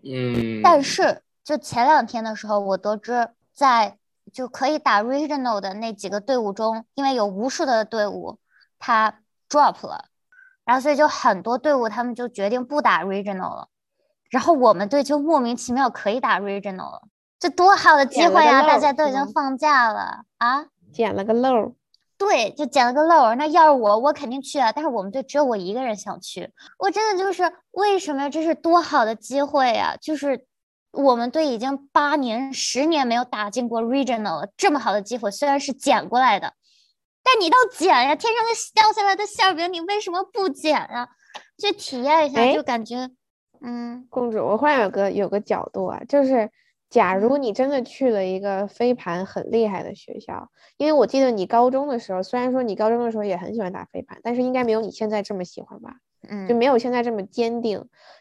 [0.02, 3.96] 嗯，但是就前两天的时候，我得知在
[4.32, 8.38] 就可以打 regional 的那几个队伍中，因为有无数的队伍
[8.78, 10.06] 他 drop 了，
[10.64, 13.68] 然后所以就很多队伍他们就决定不打 regional 了，
[14.30, 17.02] 然后我们队就莫名其妙可以打 regional 了，
[17.38, 18.62] 这多好的机会啊！
[18.62, 20.66] 大家都已经放假了啊。
[20.92, 21.72] 捡了个漏儿。
[22.18, 23.36] 对，就捡了个漏儿。
[23.36, 24.72] 那要是我，我肯定去啊。
[24.72, 30.44] 但是我们队只有我一个人想去，我真的就是为什么这是多好的机会呀、就是
[30.90, 36.54] 我们队已经八年、十年没有打进过 regional 了，这么好的机会虽然是捡过来的，
[37.22, 41.08] 但你倒捡呀，天上的掉下来的馅儿饼，你为什么不捡啊？
[41.56, 43.10] 去体验一下，哎就感觉，
[43.60, 46.50] 嗯公主，我忽然有个有个角度啊，就是
[46.90, 55.96] 假如你真的去了一个飞盘很厉害的学校，因为我记得你高中的时候，虽然说你高中的时候也很喜欢打飞盘，但是应该没有你现在这么喜欢吧？
[56.48, 57.78] 就嗯，没有现在这么坚定。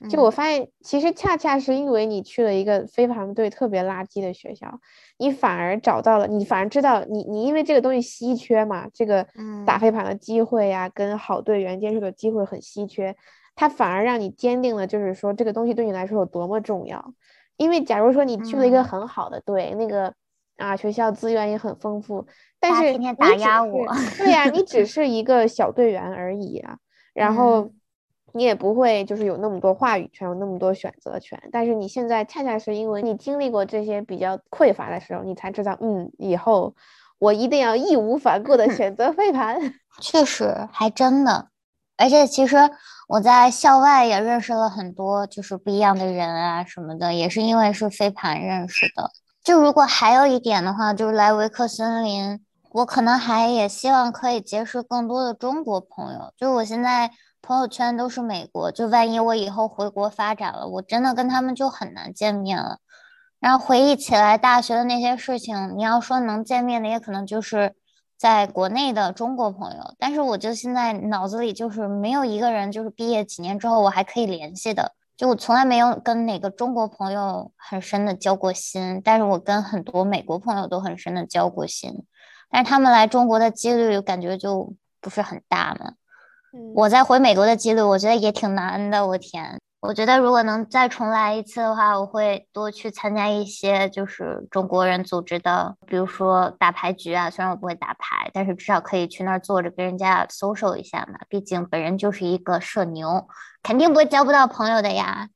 [0.09, 4.79] 就嗯我发现，其实恰恰是因为你去了一个飞盘队特别垃圾的学校，
[5.17, 9.25] 你反而找到了，你反而知道你你因为这个东西稀缺嘛，这个
[9.65, 13.15] 打嗯飞盘的机会呀、跟好队员接触的机会很稀缺，
[13.55, 17.13] 它反而让你坚定了，就是说这个东西对你来说有多么重要。
[17.57, 20.13] 因为假如说你去了一个嗯很好的队，那个
[20.57, 22.25] 啊学校资源也很丰富，
[22.59, 23.85] 但是天天打压我
[24.17, 26.77] 对呀、你只 是一个小队员而已啊。
[27.13, 27.73] 然后嗯
[28.33, 31.41] 你也不会就是有那么多话语权，有那么多选择权。
[31.51, 36.75] 但是你现在恰恰是因为你经历过这些比较匮乏的时候，你才知道，嗯，以后
[37.17, 39.73] 我一定要义无反顾的 选择飞盘。
[40.01, 41.47] 确实，还真的。
[41.97, 42.55] 而且其实
[43.07, 49.11] 我在校外也认识了很多就是不一样的人啊什么的，也是因为是飞盘认识的。
[49.43, 52.39] 就如果还有一点的话，就是来维克森林，
[52.71, 56.33] 我可能还也希望可以结识更多的中国朋友。
[56.37, 57.09] 就我现在
[57.41, 62.79] 朋友圈都是美国，就万一我以后回国发展了，我真的跟他们就很难见面了。
[63.39, 67.73] 然后回忆起来大学的那些事情，你要说能见面的，也可能就是
[68.17, 69.93] 在国内的中国朋友。
[69.97, 74.93] 但是我就现在脑子里就是没有一个人，就是毕业几年之后我还可以联系的。
[75.15, 82.05] 就我从来没有跟哪个中国朋友很深的交过心，但是我跟很多美国朋友都很深的交过心，
[82.51, 85.93] 但是他们来中国的几率感觉就不是很大嘛。
[86.53, 89.07] 嗯我在回美国的几率，我觉得也挺难的。
[89.07, 97.29] 我天，我觉得如果能再重来一次的话，我会多去参加一些就是中国人组织的，比如说打牌局啊。
[97.29, 101.19] 虽然我不会打牌，但是至少可以去那儿坐着跟人家 social 一下嘛。
[101.29, 103.27] 毕竟本人就是一个社牛，
[103.61, 105.29] 肯定不会交不到朋友的呀。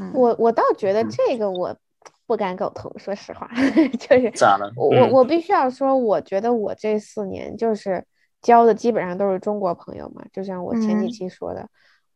[0.00, 1.76] 嗯我我倒觉得嗯这个我
[2.26, 3.48] 不敢苟同，说实话，
[4.00, 4.72] 就是咋了？
[4.76, 8.04] 我我嗯我必须要说，我觉得我这四年就是
[8.40, 11.68] 交的基本上都是中国朋友嘛，就像我前几嗯期说的，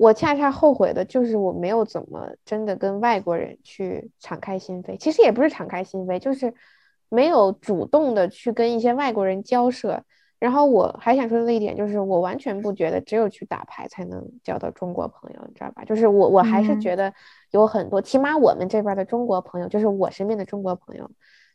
[0.02, 6.52] 我恰恰后悔的就是我没有怎么真的跟外国人去敞开心扉，其实也不是敞开心扉，就是
[7.08, 10.02] 没有主动的去跟一些外国人交涉。
[10.40, 15.84] 然后我还想说的一点就是，我完全不觉得只有去打牌才能交到中国朋友，你知道吧？
[15.84, 17.14] 就是我我还是嗯觉得
[17.52, 21.08] 有很多，起码我们这边的中国朋友，就是我身边的中国朋友，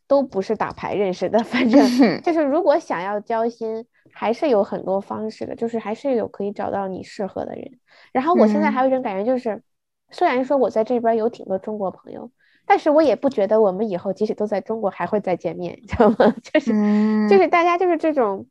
[0.07, 1.39] 都不是打牌认识的。
[1.45, 7.79] 反正就是如果想要交心，还是有很多方式的，就是还是有可以找到你适合的人。
[8.11, 9.61] 然后我现在还有一种感觉就是，
[10.11, 12.31] 虽然说我在这边有挺多中国朋友，
[12.65, 16.33] 但是我也不觉得我们以后即使都在中国还会再见面， 你知道吗？
[16.41, 16.71] 就是。
[16.73, 18.47] 嗯，就是大家就是这种，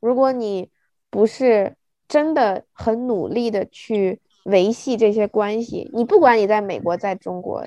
[0.00, 0.70] 如果你
[1.08, 1.76] 不是
[2.08, 7.64] 真的很努力的去维系这些关系，你不管你在美国，在中国，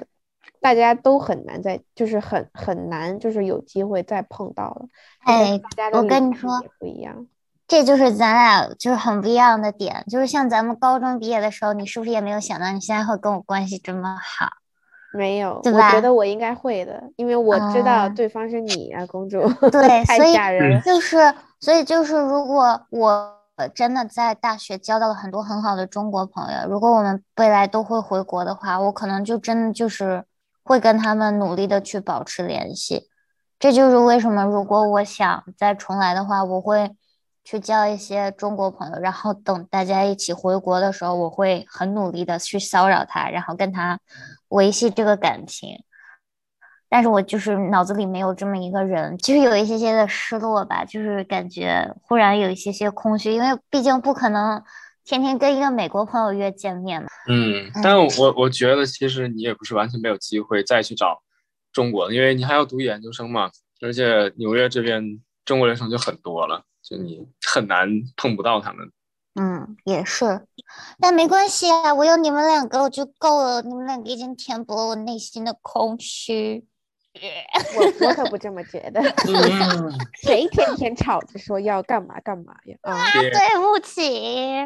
[0.64, 4.86] 大家都很难再，就是很很难，就是有机会再碰到了。
[5.26, 5.60] 哎
[5.92, 6.50] 我跟你说
[6.80, 7.28] 不一样。
[7.68, 14.48] 这就是咱俩就是很不一样的点，就是像咱们高中毕业的时候，你是不是也没有想到你现在会跟我关系这么好？
[15.14, 20.82] 没有，我觉得我应该会的，因为我知道啊对方是你啊，公主，对， 太所以吓人了。
[20.82, 23.32] 就是，所以就是，如果我
[23.76, 30.24] 真的在大学交到了很多很好的中国朋友，如果我们未来都会回国的话，我可能就真的就是
[30.64, 33.10] 会跟他们努力的去保持联系。
[33.60, 36.96] 这就是为什么，如果我想再重来的话，我会
[37.44, 44.00] 去交一些中国朋友，然后等大家一起回国的时候，我会很努力的去骚扰他，然后跟他
[44.50, 45.84] 维系这个感情。
[46.90, 54.62] 但是我就是脑子里没有这么一个人，就是有一些些的失落吧，就是感觉忽然有一些些空虚，因为毕竟不可能
[55.06, 57.08] 天天跟一个美国朋友约见面嘛。
[57.28, 61.22] 嗯，但我我觉得其实你也不是完全没有机会再去找
[61.72, 63.50] 中国的，因为你还要读研究生嘛，
[63.82, 68.92] 而且纽约这边中国留学生就很多了，就你很难碰不到他们。
[69.36, 70.46] 嗯，也是，
[71.00, 76.66] 但没关系啊，我有你们两个我就够了，你们两个已经填补了我内心的空虚。
[77.76, 82.76] 我我可不这么觉得，嗯， 谁天天吵着说要干嘛干嘛呀？
[82.82, 83.12] 啊！
[83.14, 84.58] 对对不起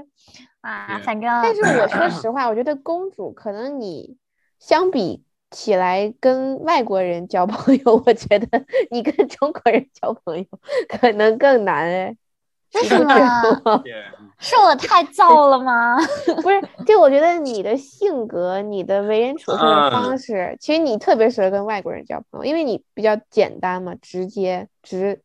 [0.62, 4.18] 啊，反正但是我说实话，我觉得公主可能你
[4.60, 10.46] 相比起来跟外国人交朋友， 我觉得你跟中国人交朋友
[10.88, 12.18] 可能更难哎。
[12.82, 13.84] 为什么？
[14.40, 15.98] 是我太燥了吗？
[16.44, 25.20] 不是，就我觉得你的性格、你的为人处事的方嗯式，其实你特别适合跟外国人交朋友，因为你比较简单嘛，直接直。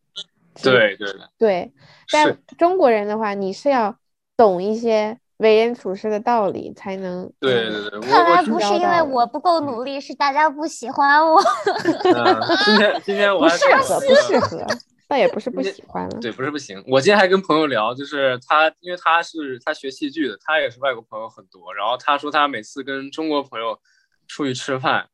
[0.54, 1.72] 直对对，对，
[2.12, 3.96] 但是，中国人的话，你是要
[4.36, 11.40] 懂一些为人处事的道理，才能嗯对对对，看来不是因为我不够努力，是大家不喜欢我。
[12.04, 14.66] 嗯，今天今天我不适合，不适合，
[15.12, 16.18] 倒也不是不喜欢了。
[16.22, 16.82] 对，不是不行。
[16.86, 21.74] 我今天还跟朋友聊，就是他，因为他是他学戏剧的，他也是外国朋友很多。
[21.74, 23.78] 然后他说他每次跟中国朋友
[24.26, 25.06] 出去吃饭，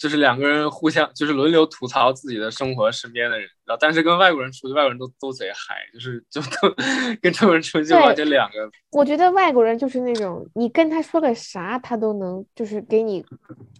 [0.00, 6.74] 就是两个人互相 就是轮流吐槽自己的生活身边的人，然后但是跟外国人出去，外国人都都贼嗨，就是就都
[7.20, 8.70] 跟中国人出去就对完全两个。
[8.92, 13.24] 我觉得外国人就是那种，你跟他说个啥，他都能就是给你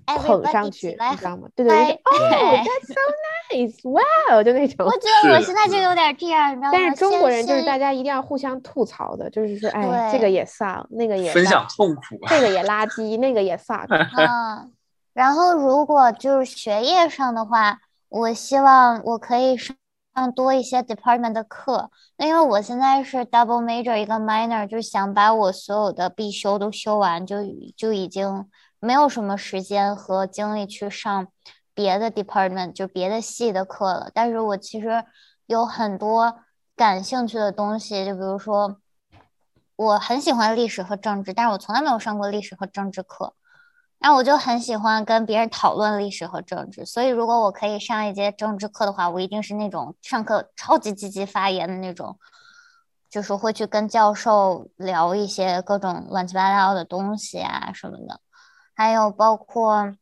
[0.04, 1.48] 捧上去，你知道吗？
[1.54, 3.00] 对对对，嗨哦，That's so
[3.50, 4.92] nice, wow，，就那种我。
[4.92, 6.70] 觉得我现在就有点这样，你知道吗？
[6.72, 13.86] 但是中国人就是大家一定要互相吐槽的，就是说，哎，这个也丧，那个也分享痛苦，这个也垃圾，那个也 suck。
[14.16, 14.70] 嗯，
[15.16, 19.74] 然后如果就是学业上的话，我希望我可以上
[20.14, 27.38] 上多一些 department 的课，那因为我现在是 double major 一个 minor，就是想把我所有的必修都修完，就
[27.74, 28.46] 就已经
[28.78, 31.26] 没有什么时间和精力去上
[31.72, 34.10] 别的 department，就别的系的课了。
[34.12, 35.02] 但是我其实
[35.46, 36.40] 有很多
[36.76, 38.76] 感兴趣的东西，就比如说
[39.76, 43.32] 我很喜欢历史和政治，但是我从来没有上过历史和政治课。
[43.98, 52.18] 然后我就很喜欢跟别人讨论历史和政治，所以如果我可以上一节政治课的话，我一定是那种上课超级积极发言的那种，
[53.10, 58.20] 就是会去跟教授聊一些各种乱七八糟的东西啊什么的，
[58.74, 59.94] 还有包括，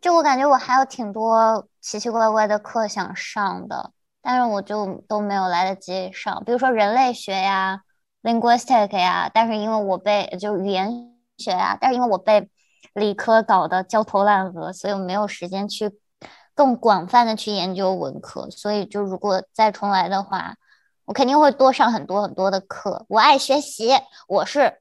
[0.00, 7.82] 就我感觉我还有挺多奇奇怪怪的课想上的，但是我就都没有来得及上，比如说人类学呀、
[8.22, 12.48] linguistic 呀，但是因为我被就语言学呀，但是因为我被
[12.94, 15.90] 理科搞得焦头烂额，所以我没有时间去
[16.54, 18.48] 更广泛的去研究文科。
[18.50, 20.54] 所以就如果再重来的话，
[21.04, 23.04] 我肯定会多上很多很多的课。
[23.08, 23.92] 我爱学习，
[24.28, 24.78] 我是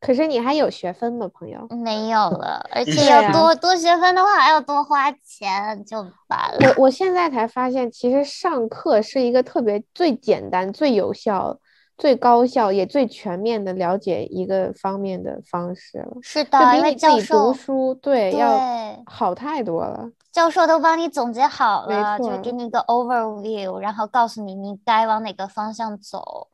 [0.00, 1.66] 可是你还有学分吗，朋友？
[1.68, 6.74] 没有了，而且对要啊多多学分的话，还要多花钱，就完了。
[6.76, 11.58] 我我现在才发现，其实上课是一个特别最简单、最有效、
[12.00, 16.16] 最高效也最全面的了解一个方面的方式了。
[16.22, 18.58] 是的，因为比你自己教授读书，对，要
[19.04, 20.10] 好太多了。
[20.32, 26.48] 教授都帮你总结好了，就错给你一个 overview，然后告诉你你该往哪个方向走，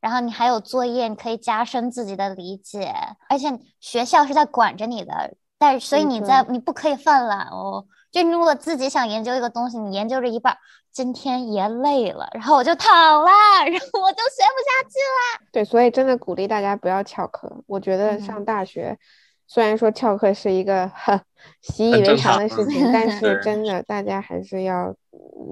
[0.00, 2.92] 然后你还有作业，你可以加深自己的理解，
[3.30, 7.86] 而且学校是在管着你的，但是所以你在你不可以犯懒哦。
[8.10, 10.58] 就你如果自己想研究一个东西，你研究着一半儿，
[10.90, 12.92] 今天也累了，然后我就躺
[13.22, 13.30] 了，
[13.64, 15.46] 然后我就学不下去了。
[15.52, 17.62] 对，所以真的鼓励大家不要翘课。
[17.66, 18.98] 我觉得上嗯大学，
[19.46, 21.20] 虽然说翘课是一个很
[21.62, 24.94] 习以为常的事情，但是真的大家还是要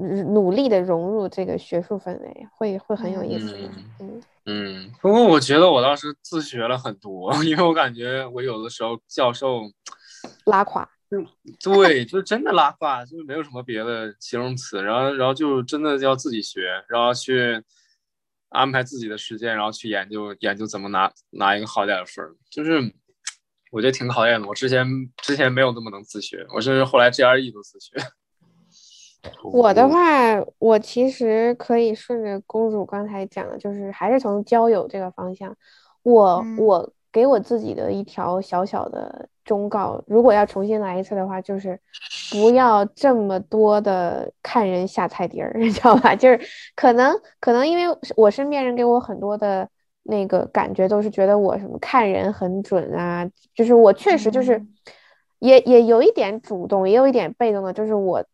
[0.01, 3.71] 嗯努力的融入这个学术氛围，会会很有意思的。
[4.01, 9.61] 嗯，嗯，不过我觉得我倒是自学了很多， 因为我感觉我有的时候教授，
[10.45, 10.89] 拉垮。
[11.63, 17.63] 对，就真的拉胯，就是没有什么别的形容词，然后然后就真的要自己学，然后去
[18.51, 22.93] 安排自己的时间，然后去研究研究怎么拿拿一个好点儿的分儿，就是
[23.71, 24.47] 我觉得挺考验的。
[24.47, 24.87] 我之前
[25.23, 27.93] 之前没有那么能自学，我是后来 GRE 都自学。
[29.53, 35.57] 我的话，我其实可以顺着公主刚才讲的，就是还是从交友这个方向，
[36.03, 41.77] 我嗯我给我自己的一条小小的忠告，如果要重新来一次的话，就是
[42.31, 46.15] 不要这么多的看人下菜碟儿， 你知道吧？
[46.15, 46.41] 就是
[46.77, 47.85] 可能可能因为
[48.17, 49.69] 我身边人给我很多的
[50.05, 54.75] 那个感觉，都是觉得我什么看人很准啊，就是我确实就是嗯。
[55.41, 58.25] 也也有一点主动，也有一点被动的，就是我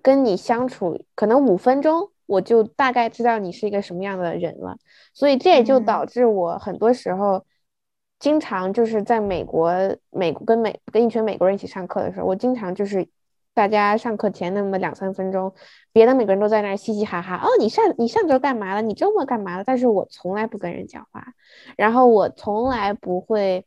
[0.00, 4.76] 跟你相处可能五分钟，我就大概知道你是一个什么样的人了，
[5.12, 5.84] 所以这也就嗯。
[5.84, 7.44] 导致我很多时候
[8.18, 9.72] 经常就是在美国，
[10.10, 13.06] 美国跟美跟一群美国人一起上课的时候，我经常就是
[13.54, 15.52] 大家上课前那么两三分钟，
[15.92, 18.82] 别的美国人都在那儿嘻嘻哈哈，哦，你上你上周干嘛了？
[18.82, 19.64] 你周末干嘛了？
[19.64, 21.24] 但是我从来不跟人讲话，
[21.76, 23.64] 然后我从来不会，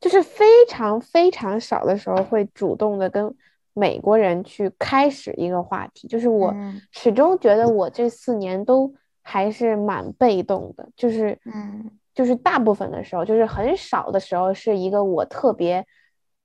[0.00, 3.34] 就是非常非常少的时候会主动的跟
[3.72, 8.92] 美国人去开始一个话题，就是我嗯始终觉得我这四年都
[9.22, 15.86] 还是蛮被动的，就是嗯就是大部分的时候，就是很少的时候是一个我特别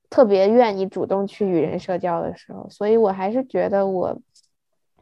[0.08, 4.18] 特别愿意主动去与人社交的时候，所以我还是觉得我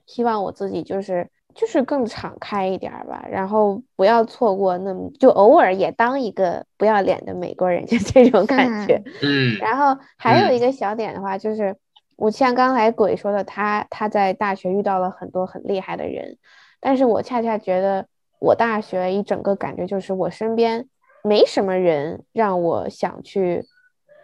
[0.06, 9.00] 希望我自己就是就是更敞开一点儿吧，然后不要错过那么就偶尔也当一个不要脸的美国人，就 这种感觉。
[9.22, 11.76] 嗯然后还有嗯一个小点的话，就是
[12.16, 16.36] 我像刚才鬼说的，他他在大学遇到了很多很厉害的人，
[16.80, 18.06] 但是我恰恰觉得
[18.44, 20.86] 我大学一整个感觉就是我身边
[21.22, 23.64] 没什么人让我想去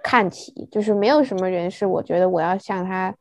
[0.02, 3.14] 看齐，就是没有什么人是我觉得我要向他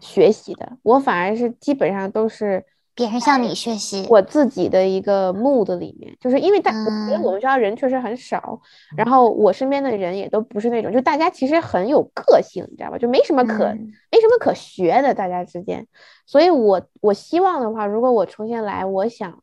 [0.00, 2.64] 学习的，我反而是基本上都是。
[2.92, 8.60] 别人向你学习，我自己的一个 mood 里面，就是因为大，我觉得我嗯们学校人确实很少，
[8.94, 12.98] 然后我身边的人也都不是那种，就大家其实很有个性，你知道吧？
[12.98, 15.86] 就没什么可、嗯没什么可学的，大家之间。
[16.26, 19.42] 所以我我希望的话，如果我重新来，我想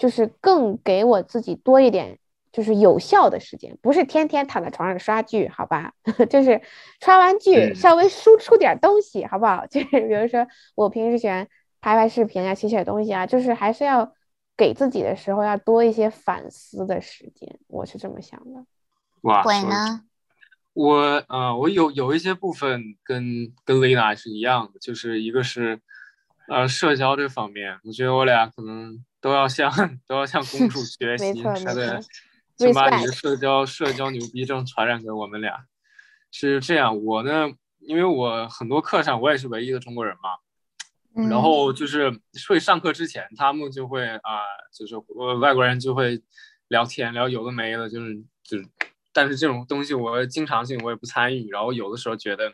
[0.00, 2.18] 就是更给我自己多一点。
[2.52, 5.92] 就是有效的时间，不是天天躺在床上刷剧，好吧？
[6.28, 6.60] 就是
[7.00, 9.64] 刷完剧嗯稍微输出点东西，好不好？
[9.70, 10.44] 就是比如说
[10.74, 11.46] 我平时喜欢
[11.80, 14.12] 拍拍视频啊，写写东西啊，就是还是要
[14.56, 18.64] 给自己的时候要多一些反思的时间，我是这么想的。
[19.20, 20.02] 哇，鬼呢？
[20.72, 25.80] 我呃，我有有一些部分跟跟 Lina 是一样的，就是一个是
[26.48, 29.70] 呃社交这方面，我觉得我俩可能都要向
[30.06, 32.08] 都要向公主 学习，错没她的错
[32.56, 35.64] 就把你的社交社交牛逼症传染给我们俩。
[36.32, 40.30] 是这样，我呢，因为我很多课上我也是唯一的中国人嘛，
[41.28, 44.20] 然嗯后就是会上课之前，他们就会啊、
[44.72, 46.22] 就是呃外国人就会
[46.68, 48.14] 聊天聊有的没的，就是
[48.44, 48.68] 就是，
[49.12, 52.52] 但是这种东西我经常性我也不参与，然后有的时候觉得，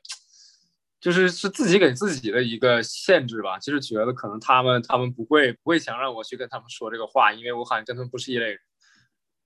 [1.07, 8.59] 就是是自己给自己的一个限制吧，就是觉得可能他们他们不会不会想让我去跟他们说这个话，因为我好像跟他们不是一类人。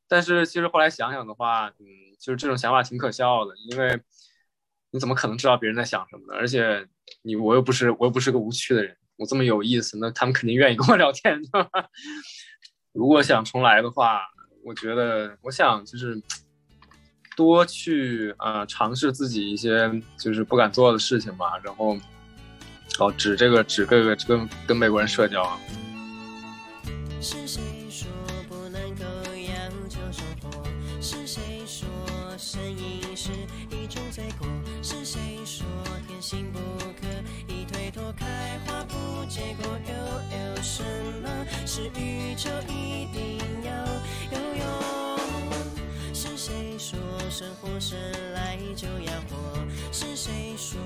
[0.08, 1.84] 但是其实后来想想的话，嗯，
[2.18, 4.00] 就是这种想法挺可笑的，因为
[4.90, 6.38] 你怎么可能知道别人在想什么呢？
[6.40, 6.88] 而且
[7.20, 11.68] 你我又不是我又不是个无趣的人，我这么有意思，那他们肯定愿意跟我聊天，对吧？
[12.92, 14.22] 如果想重来的话，
[14.64, 16.18] 我觉得我想就是
[17.36, 21.96] 多去呃尝试自己一些就是不敢做的事情吧，然后
[22.98, 25.58] 哦指这个指这个跟跟美国人社交啊。
[27.20, 27.60] 是谁
[27.90, 28.08] 说
[28.48, 29.04] 不能够
[29.34, 30.64] 要求生活？
[31.00, 31.86] 是谁说
[32.36, 33.30] 声音是
[33.70, 34.46] 一种罪过？
[34.82, 35.66] 是谁说
[36.08, 36.58] 天性不
[37.00, 37.06] 可
[37.46, 38.12] 以推脱？
[38.12, 38.26] 开
[38.66, 39.92] 花不结果又
[40.38, 40.82] 有什
[41.22, 41.28] 么？
[41.66, 43.72] 是宇宙一定要
[44.32, 45.19] 有用？
[46.40, 47.98] 谁说生活生
[48.32, 49.36] 来就要活？
[49.92, 50.80] 是谁说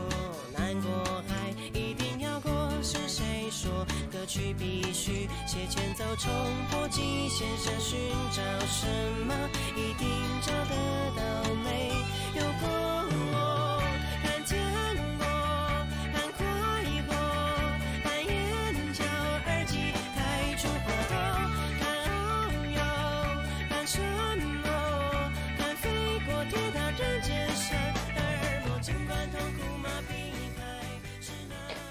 [0.52, 0.90] 难过
[1.28, 2.68] 还一定要过？
[2.82, 3.70] 是谁说
[4.10, 6.28] 歌曲必须写前奏，冲
[6.72, 7.96] 破极限，想寻
[8.32, 8.88] 找什
[9.28, 9.48] 么？
[9.76, 10.08] 一定
[10.42, 10.74] 找得
[11.14, 11.92] 到，没
[12.34, 12.68] 有过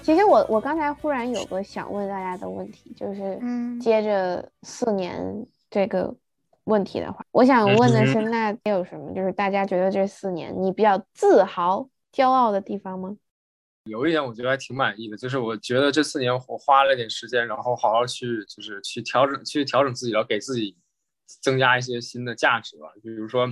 [0.04, 6.14] 其实我我刚才忽然有个想问大家的问题，就是嗯接着四年这个
[6.64, 13.16] 问题的话，我想问的是，嗯那有什么就是大家觉得这四年你比较自豪、骄傲的地方吗？
[13.84, 20.76] 有一点我觉得还挺满意的，就是我觉得这四年我花了点时间，然后好好去就是去调整去调整自己，然后给自己
[21.26, 22.88] 增加一些新的价值吧。
[23.02, 23.50] 比如说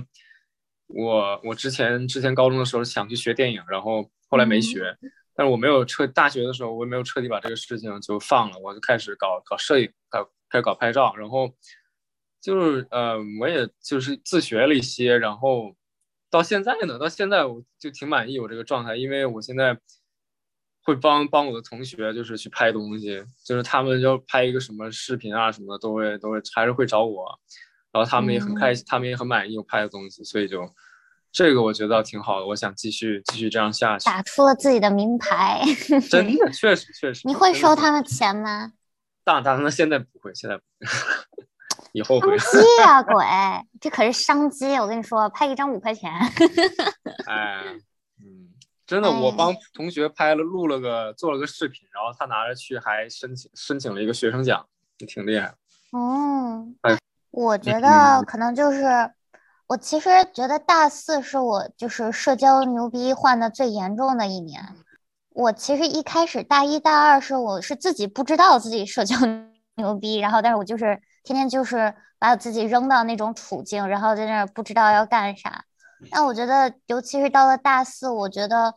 [0.85, 4.95] 我我之前之前高中的时候想去学电影，然后后来没学，
[5.35, 11.51] 但是我没有彻大学的时候我也没有彻底把这个事情就放了，我就开始搞搞摄影，搞开始搞拍照，然后
[12.41, 15.75] 就是呃我也就是自学了一些，然后
[16.29, 19.77] 到现在呢，到现在我就挺满意我这个状态，因为我现在
[20.83, 27.25] 会帮帮我的同学，就是去拍东西，就是他们要拍一个什么视频啊什么的，都会都会还是会找我，
[27.91, 30.69] 然后他们也很开心，他们也很满意我拍的东西，所以就
[31.33, 34.05] 这个我觉得挺好的，我想继续继续这样下去。
[34.05, 35.61] 打出了自己的名牌。
[36.09, 37.23] 真的，确实确实。
[37.27, 38.71] 你会收他们钱吗？
[39.25, 40.87] 当然，当然，现在不会，现在不会，
[41.93, 42.37] 以后会。
[42.37, 43.25] 商机呀、鬼！
[43.81, 46.11] 这可是商机，我跟你说，拍一张五块钱。
[47.25, 47.63] 哎，
[48.21, 48.53] 嗯，
[48.85, 54.63] 真的，我哎帮同学拍了、录了个、做了个视频，然后他拿着去还申请申请了一个学生奖，
[54.99, 55.55] 也挺厉害。
[55.91, 56.95] 哦哎，
[57.31, 58.83] 我觉嗯得可能就是，
[59.73, 64.61] 我其实觉得大四是我就是社交牛逼患的最严重的一年。
[65.29, 69.15] 我其实一开始大一大二是我是自己不知道自己社交
[69.75, 75.65] 牛逼，然后但是我就是天天就是把我自己扔到那种处境，然后在那儿不知道要干啥。
[76.11, 78.75] 但我觉得，尤其是到了大四，我觉得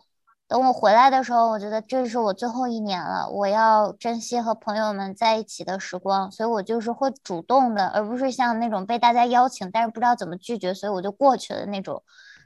[0.48, 12.02] 等我回来的时候，我觉得这是我最后一年了，我要珍惜和朋友们在一起的时光，所以我就是会主动的，而不是像那种被大家邀请，但是不知道怎么拒绝，所以我就过去了那种，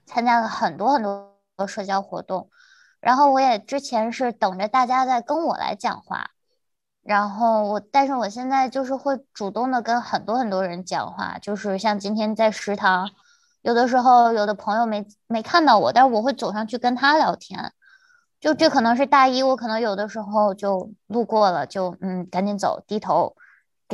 [0.07, 1.31] 参加了很多很多
[1.69, 2.49] 社交活动，
[3.01, 6.31] 然后我也之前是等着大家在跟我来讲话。
[7.03, 13.11] 然后我，但是我现在就是会主动的跟很多很多人讲话，就是像今天在食堂，
[13.63, 17.73] 有的时候有的朋友没没看到我，但是我会走上去跟他聊天。
[18.41, 23.37] 就这可能是大一，我可能有的时候就路过了，就嗯赶紧走，低头，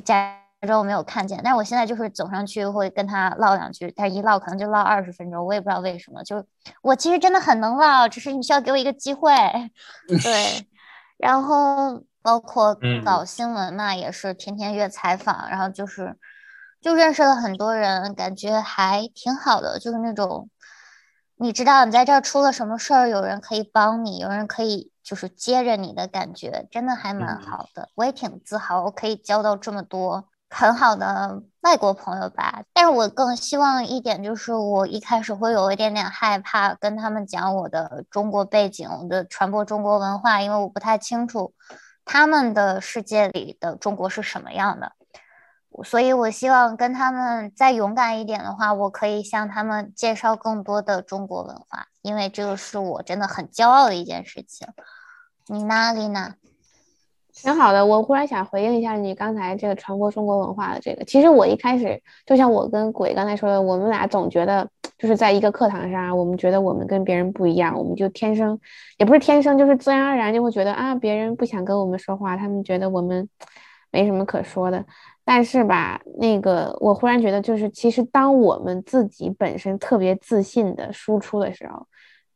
[0.05, 1.41] 假装我没有看见。
[1.43, 6.23] 但是我现在就是走上去会跟他唠两句，但是一唠可能就唠二十分钟，我也不知道为什么。
[6.23, 6.45] 就
[6.81, 9.33] 我其实真的很能唠，只是你需要给我一个机会。
[10.23, 10.67] 对，
[11.17, 16.17] 然后包括嗯搞新闻嘛，也是天天约采访，然后就是
[16.81, 20.49] 就认识了很多人，感觉还挺好的，就是那种
[21.39, 27.91] 你知道你在这儿出了什么事儿，有人可以帮你，有人可以就是接着你的感觉，真的还蛮嗯好的。
[27.95, 32.63] 我也挺自豪，我可以交到这么多很好的外国朋友吧。
[32.73, 41.53] 但是我更希望一点就是，我一开始会有一点点害怕跟他们讲我的中国背景，我的传播中国文化，因为我不太清楚
[42.07, 44.93] 他们的世界里的中国是什么样的。
[45.85, 54.69] 所以我希望跟他们再勇敢一点的话，我可以向他们介绍更多的中国文化，因为这个是我真的很骄傲的一件事情。
[55.47, 56.35] 你呢，丽娜？
[57.33, 61.05] 挺好的，我忽然想回应一下你刚才这个传播中国文化的这个。
[61.05, 64.67] 其实我一开始就像我跟鬼刚才说的，我们俩总觉得
[64.97, 68.59] 就是在一个课堂上，我们觉得我们跟别人不一样，我们就天生
[68.97, 73.29] 也不是天生，就是自然而然就会觉得啊，别人不想跟我们说话，他们觉得我们
[73.91, 74.83] 没什么可说的。
[75.27, 81.85] 但是吧，那个我忽然觉得，就是其实当我们自己本身特别自信的输出的时候，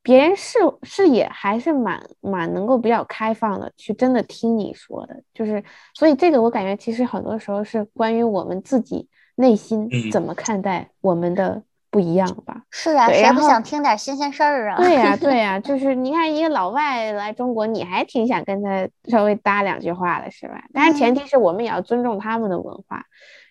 [0.02, 5.62] 别人视视野还是蛮蛮能够比较开放的，去真的听你说的，就是
[5.94, 10.10] 所以这个我感觉其实很多时候是关于我们自己内心嗯。
[10.10, 12.62] 怎么看待我们的不一样吧。
[12.70, 14.76] 是啊，谁不想听点新鲜事儿啊？
[14.76, 20.62] 对呀、 对呀、就是你看一个老外来中国，你还挺想跟他稍微搭两句话的，是吧？
[20.72, 23.04] 当然前提是我们也要尊重他们的文化。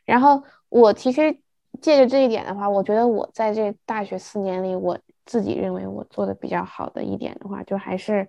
[0.05, 1.37] 然后我其实
[1.81, 8.27] 借着这一点的话，我觉得我在这大学四年里，我自己认为我做的比较好的一点的话，就还是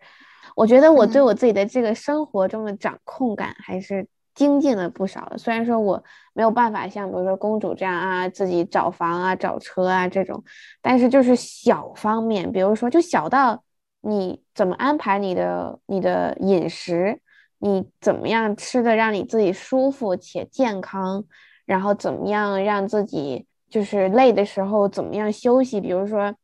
[0.56, 5.33] 我觉得我对嗯我自己的这个生活中的掌控感还是精进了不少。
[5.37, 6.03] 虽然说我
[6.33, 10.43] 没有办法像比如说公主这样啊，自己找房啊、找车啊这种，
[10.81, 13.62] 但是就是小方面，比如说就小到
[14.01, 17.20] 你怎么安排你的你的饮食，
[17.59, 21.24] 你怎么样吃的让你自己舒服且健康。
[21.66, 26.35] 然后怎么样让自己就是累的时候怎么样休息，比如说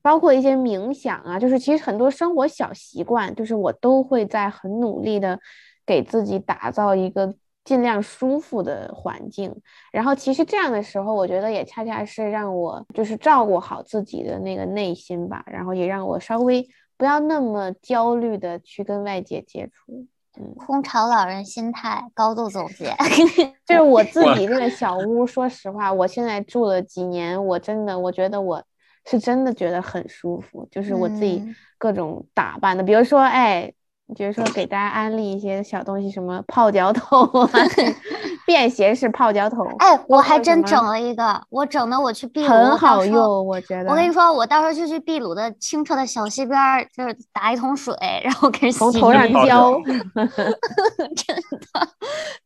[0.00, 5.40] 包括一些冥想啊，就是其实很多生活小习惯，就是我都会在很努力的
[5.86, 9.54] 给自己打造一个尽量舒服的环境。
[9.92, 16.66] 然后其实这样的时候，我觉得也恰恰是让我就是照顾好自己的那个内心吧，然后也让我稍微
[16.96, 20.06] 不要那么焦虑的去跟外界接触。
[20.38, 22.94] 嗯，空巢老人心态高度总结。
[23.66, 28.62] 就是我自己这个小屋，说实话，我现在住了几年，我真的，我觉得我
[29.06, 33.72] 是真的觉得很舒服，就是我自己嗯各种打扮的，比如说，哎，
[34.16, 37.50] 比如说给大家安利一些小东西，什么泡脚桶啊，
[38.46, 43.90] 便携式泡脚桶，哎，我还真整了一个，我整的我去秘鲁，很好用，我觉得。
[43.90, 47.94] 我跟你说，我到时候就去秘鲁的清澈的小溪边儿，就是打一桶水，
[48.24, 49.80] 然后开始洗从头上浇，
[51.14, 51.88] 真的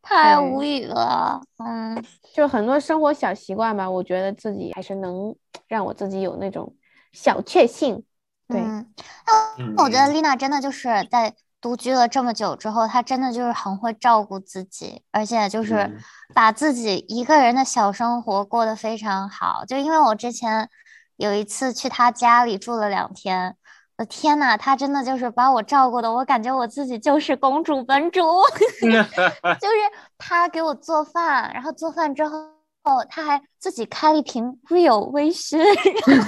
[0.01, 1.41] 太无语了。
[1.57, 2.03] 嗯，
[2.33, 5.35] 就很多生活小习惯吧，我觉得自己还是能
[5.67, 6.75] 让我自己有那种
[7.11, 8.03] 小确幸。
[8.47, 8.85] 对，嗯
[9.57, 11.33] 嗯我觉得丽娜真的就是在
[11.65, 15.97] 独居了这么久之后，他真的就是很会照顾自己，而且就是嗯
[16.31, 19.65] 把自己一个人的小生活过得非常好。
[19.67, 20.69] 就因为我之前
[21.15, 23.55] 有一次去他家里住了两天，
[23.97, 28.21] 我天呐，他真的就是把我照顾的，我感觉我自己就是公主本主，
[28.79, 29.75] 就是
[30.19, 32.53] 他给我做饭，然后做饭之后。
[33.09, 35.57] 他还自己开了一瓶 Real 微醺，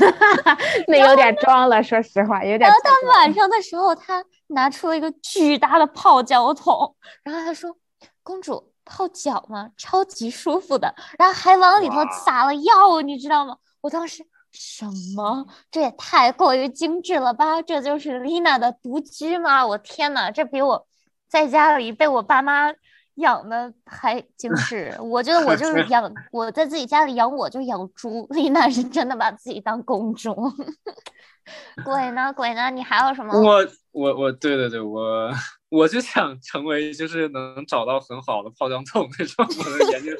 [0.89, 2.77] 那有点装了，说实话，有点然后。
[2.83, 7.77] 他晚上的时候，他拿出了一个巨大的泡脚桶，然后他说
[8.23, 9.71] ：“公主泡脚吗？
[9.77, 13.57] 超级舒服的。”然后还往里头哇撒了药，你知道吗？
[13.81, 14.85] 我当时什
[15.15, 15.45] 么？
[15.69, 17.61] 这也太过于精致了吧！
[17.61, 19.65] 这就是丽娜的独居吗？
[19.67, 20.87] 我天呐，这比我
[21.29, 22.73] 在家里被我爸妈
[23.17, 24.95] 养的还精 致。
[24.99, 30.35] 我觉得我就是养我在自己家里养我就养猪， 丽娜是真的把自己当公主。
[31.85, 32.33] 鬼呢？
[32.33, 32.69] 鬼呢？
[32.69, 33.33] 你还有什么？
[33.39, 35.31] 我我我对对对，我
[35.69, 40.11] 我就想成为就是能找到很好的泡脚桶那种，我的研究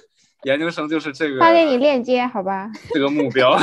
[0.43, 2.72] 研究生就是这个发给你链接，好吧？
[2.93, 3.60] 这个目标。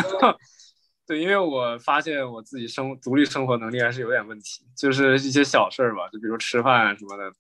[1.06, 7.32] 对，因为我发现我自己生独立生活能力还是有点问题，就是一些小事儿吧，就比如吃饭啊什么的，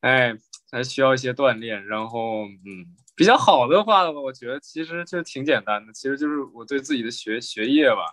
[0.00, 0.34] 哎，
[0.70, 1.84] 还需要一些锻炼。
[1.86, 8.04] 然后，嗯，比较好的话，我觉得其实就挺简单的，其实就是我对自己的学学业吧，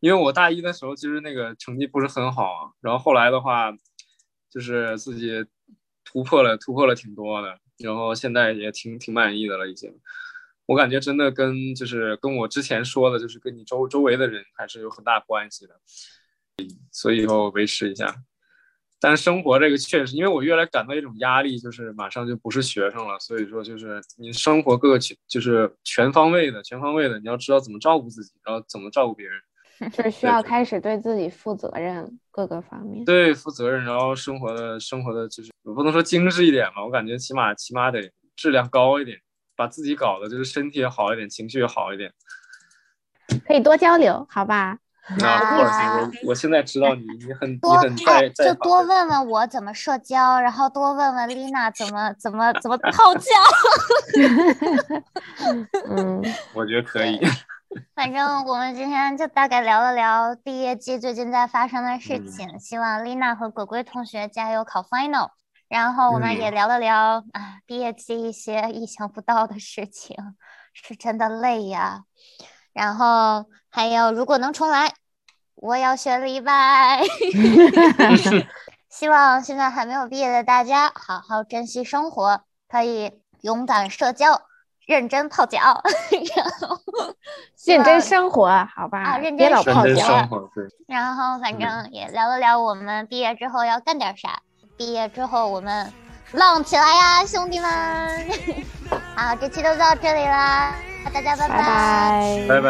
[0.00, 3.72] 因为我大一的时候其实那个成绩不是很好，然后后来的话，
[4.50, 5.44] 就是自己
[6.04, 9.92] 突破了突破了挺多的，然后现在也挺挺满意的了已经。
[10.66, 15.80] 我感觉真的跟就是跟我之前说的，就是跟你周周围的人还是有很大关系的，
[16.92, 18.14] 所以以后维持一下。
[19.00, 29.40] 但是生活这个确实，因为我越来感到一种压力，就是马上就不是学生了，所以说就是你生活各个全就是全方位的，全方位的，你要知道怎么照顾自己，然后怎么照顾别人，
[29.90, 33.02] 就是需要开始对自己负责任，各个方面。
[33.06, 39.18] 对，负责任，然后生活的生活的就是我不能说精致一点吧，我感觉起码起码得质量高一点，
[39.56, 42.12] 把自己搞的就是身体也好一点，情绪也好一点。
[43.46, 44.78] 可以多交流，好吧？
[45.22, 53.30] 啊，不好意思，我我现在知道你，你很你多很在哎，在就多问问我怎么社交，然后多问问 丽娜怎么怎么怎么泡脚。
[55.88, 56.22] 嗯，
[56.54, 57.18] 我觉得可以。
[57.94, 65.30] 反正我们今天就大概聊了聊毕业季最近在发生的事嗯情，希望丽娜和鬼鬼同学加油考 final。
[65.68, 70.16] 然后我们也嗯聊了聊啊，毕业季一些意想不到的事情，
[70.74, 72.02] 是真的累呀。
[72.72, 74.92] 然后还有，如果能重来，
[75.54, 77.02] 我要选李白。
[78.90, 83.12] 希望现在还没有毕业的大家好好珍惜生活，可以
[83.42, 84.42] 勇敢社交，
[84.84, 85.60] 认真泡脚，
[86.36, 86.80] 然后
[87.64, 89.02] 认真生活，好吧？
[89.04, 90.28] 啊认别老真泡脚。
[90.88, 94.40] 然后反正也聊了聊我们毕业之后要干点啥，
[94.76, 95.92] 毕业之后我们
[96.32, 98.28] 浪起来呀，兄弟们！
[99.14, 100.74] 好，这期就到这里啦，
[101.14, 102.46] 大家拜拜拜。
[102.48, 102.60] 拜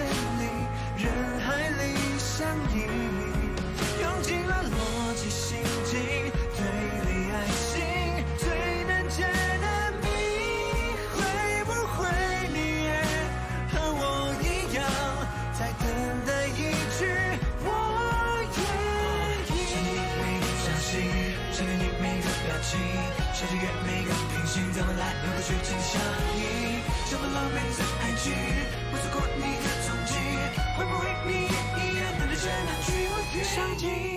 [0.00, 0.31] 你。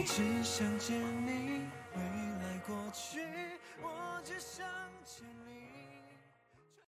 [0.06, 3.20] 只想见你，未来过去，
[3.82, 4.64] 我只想
[5.04, 5.45] 见你。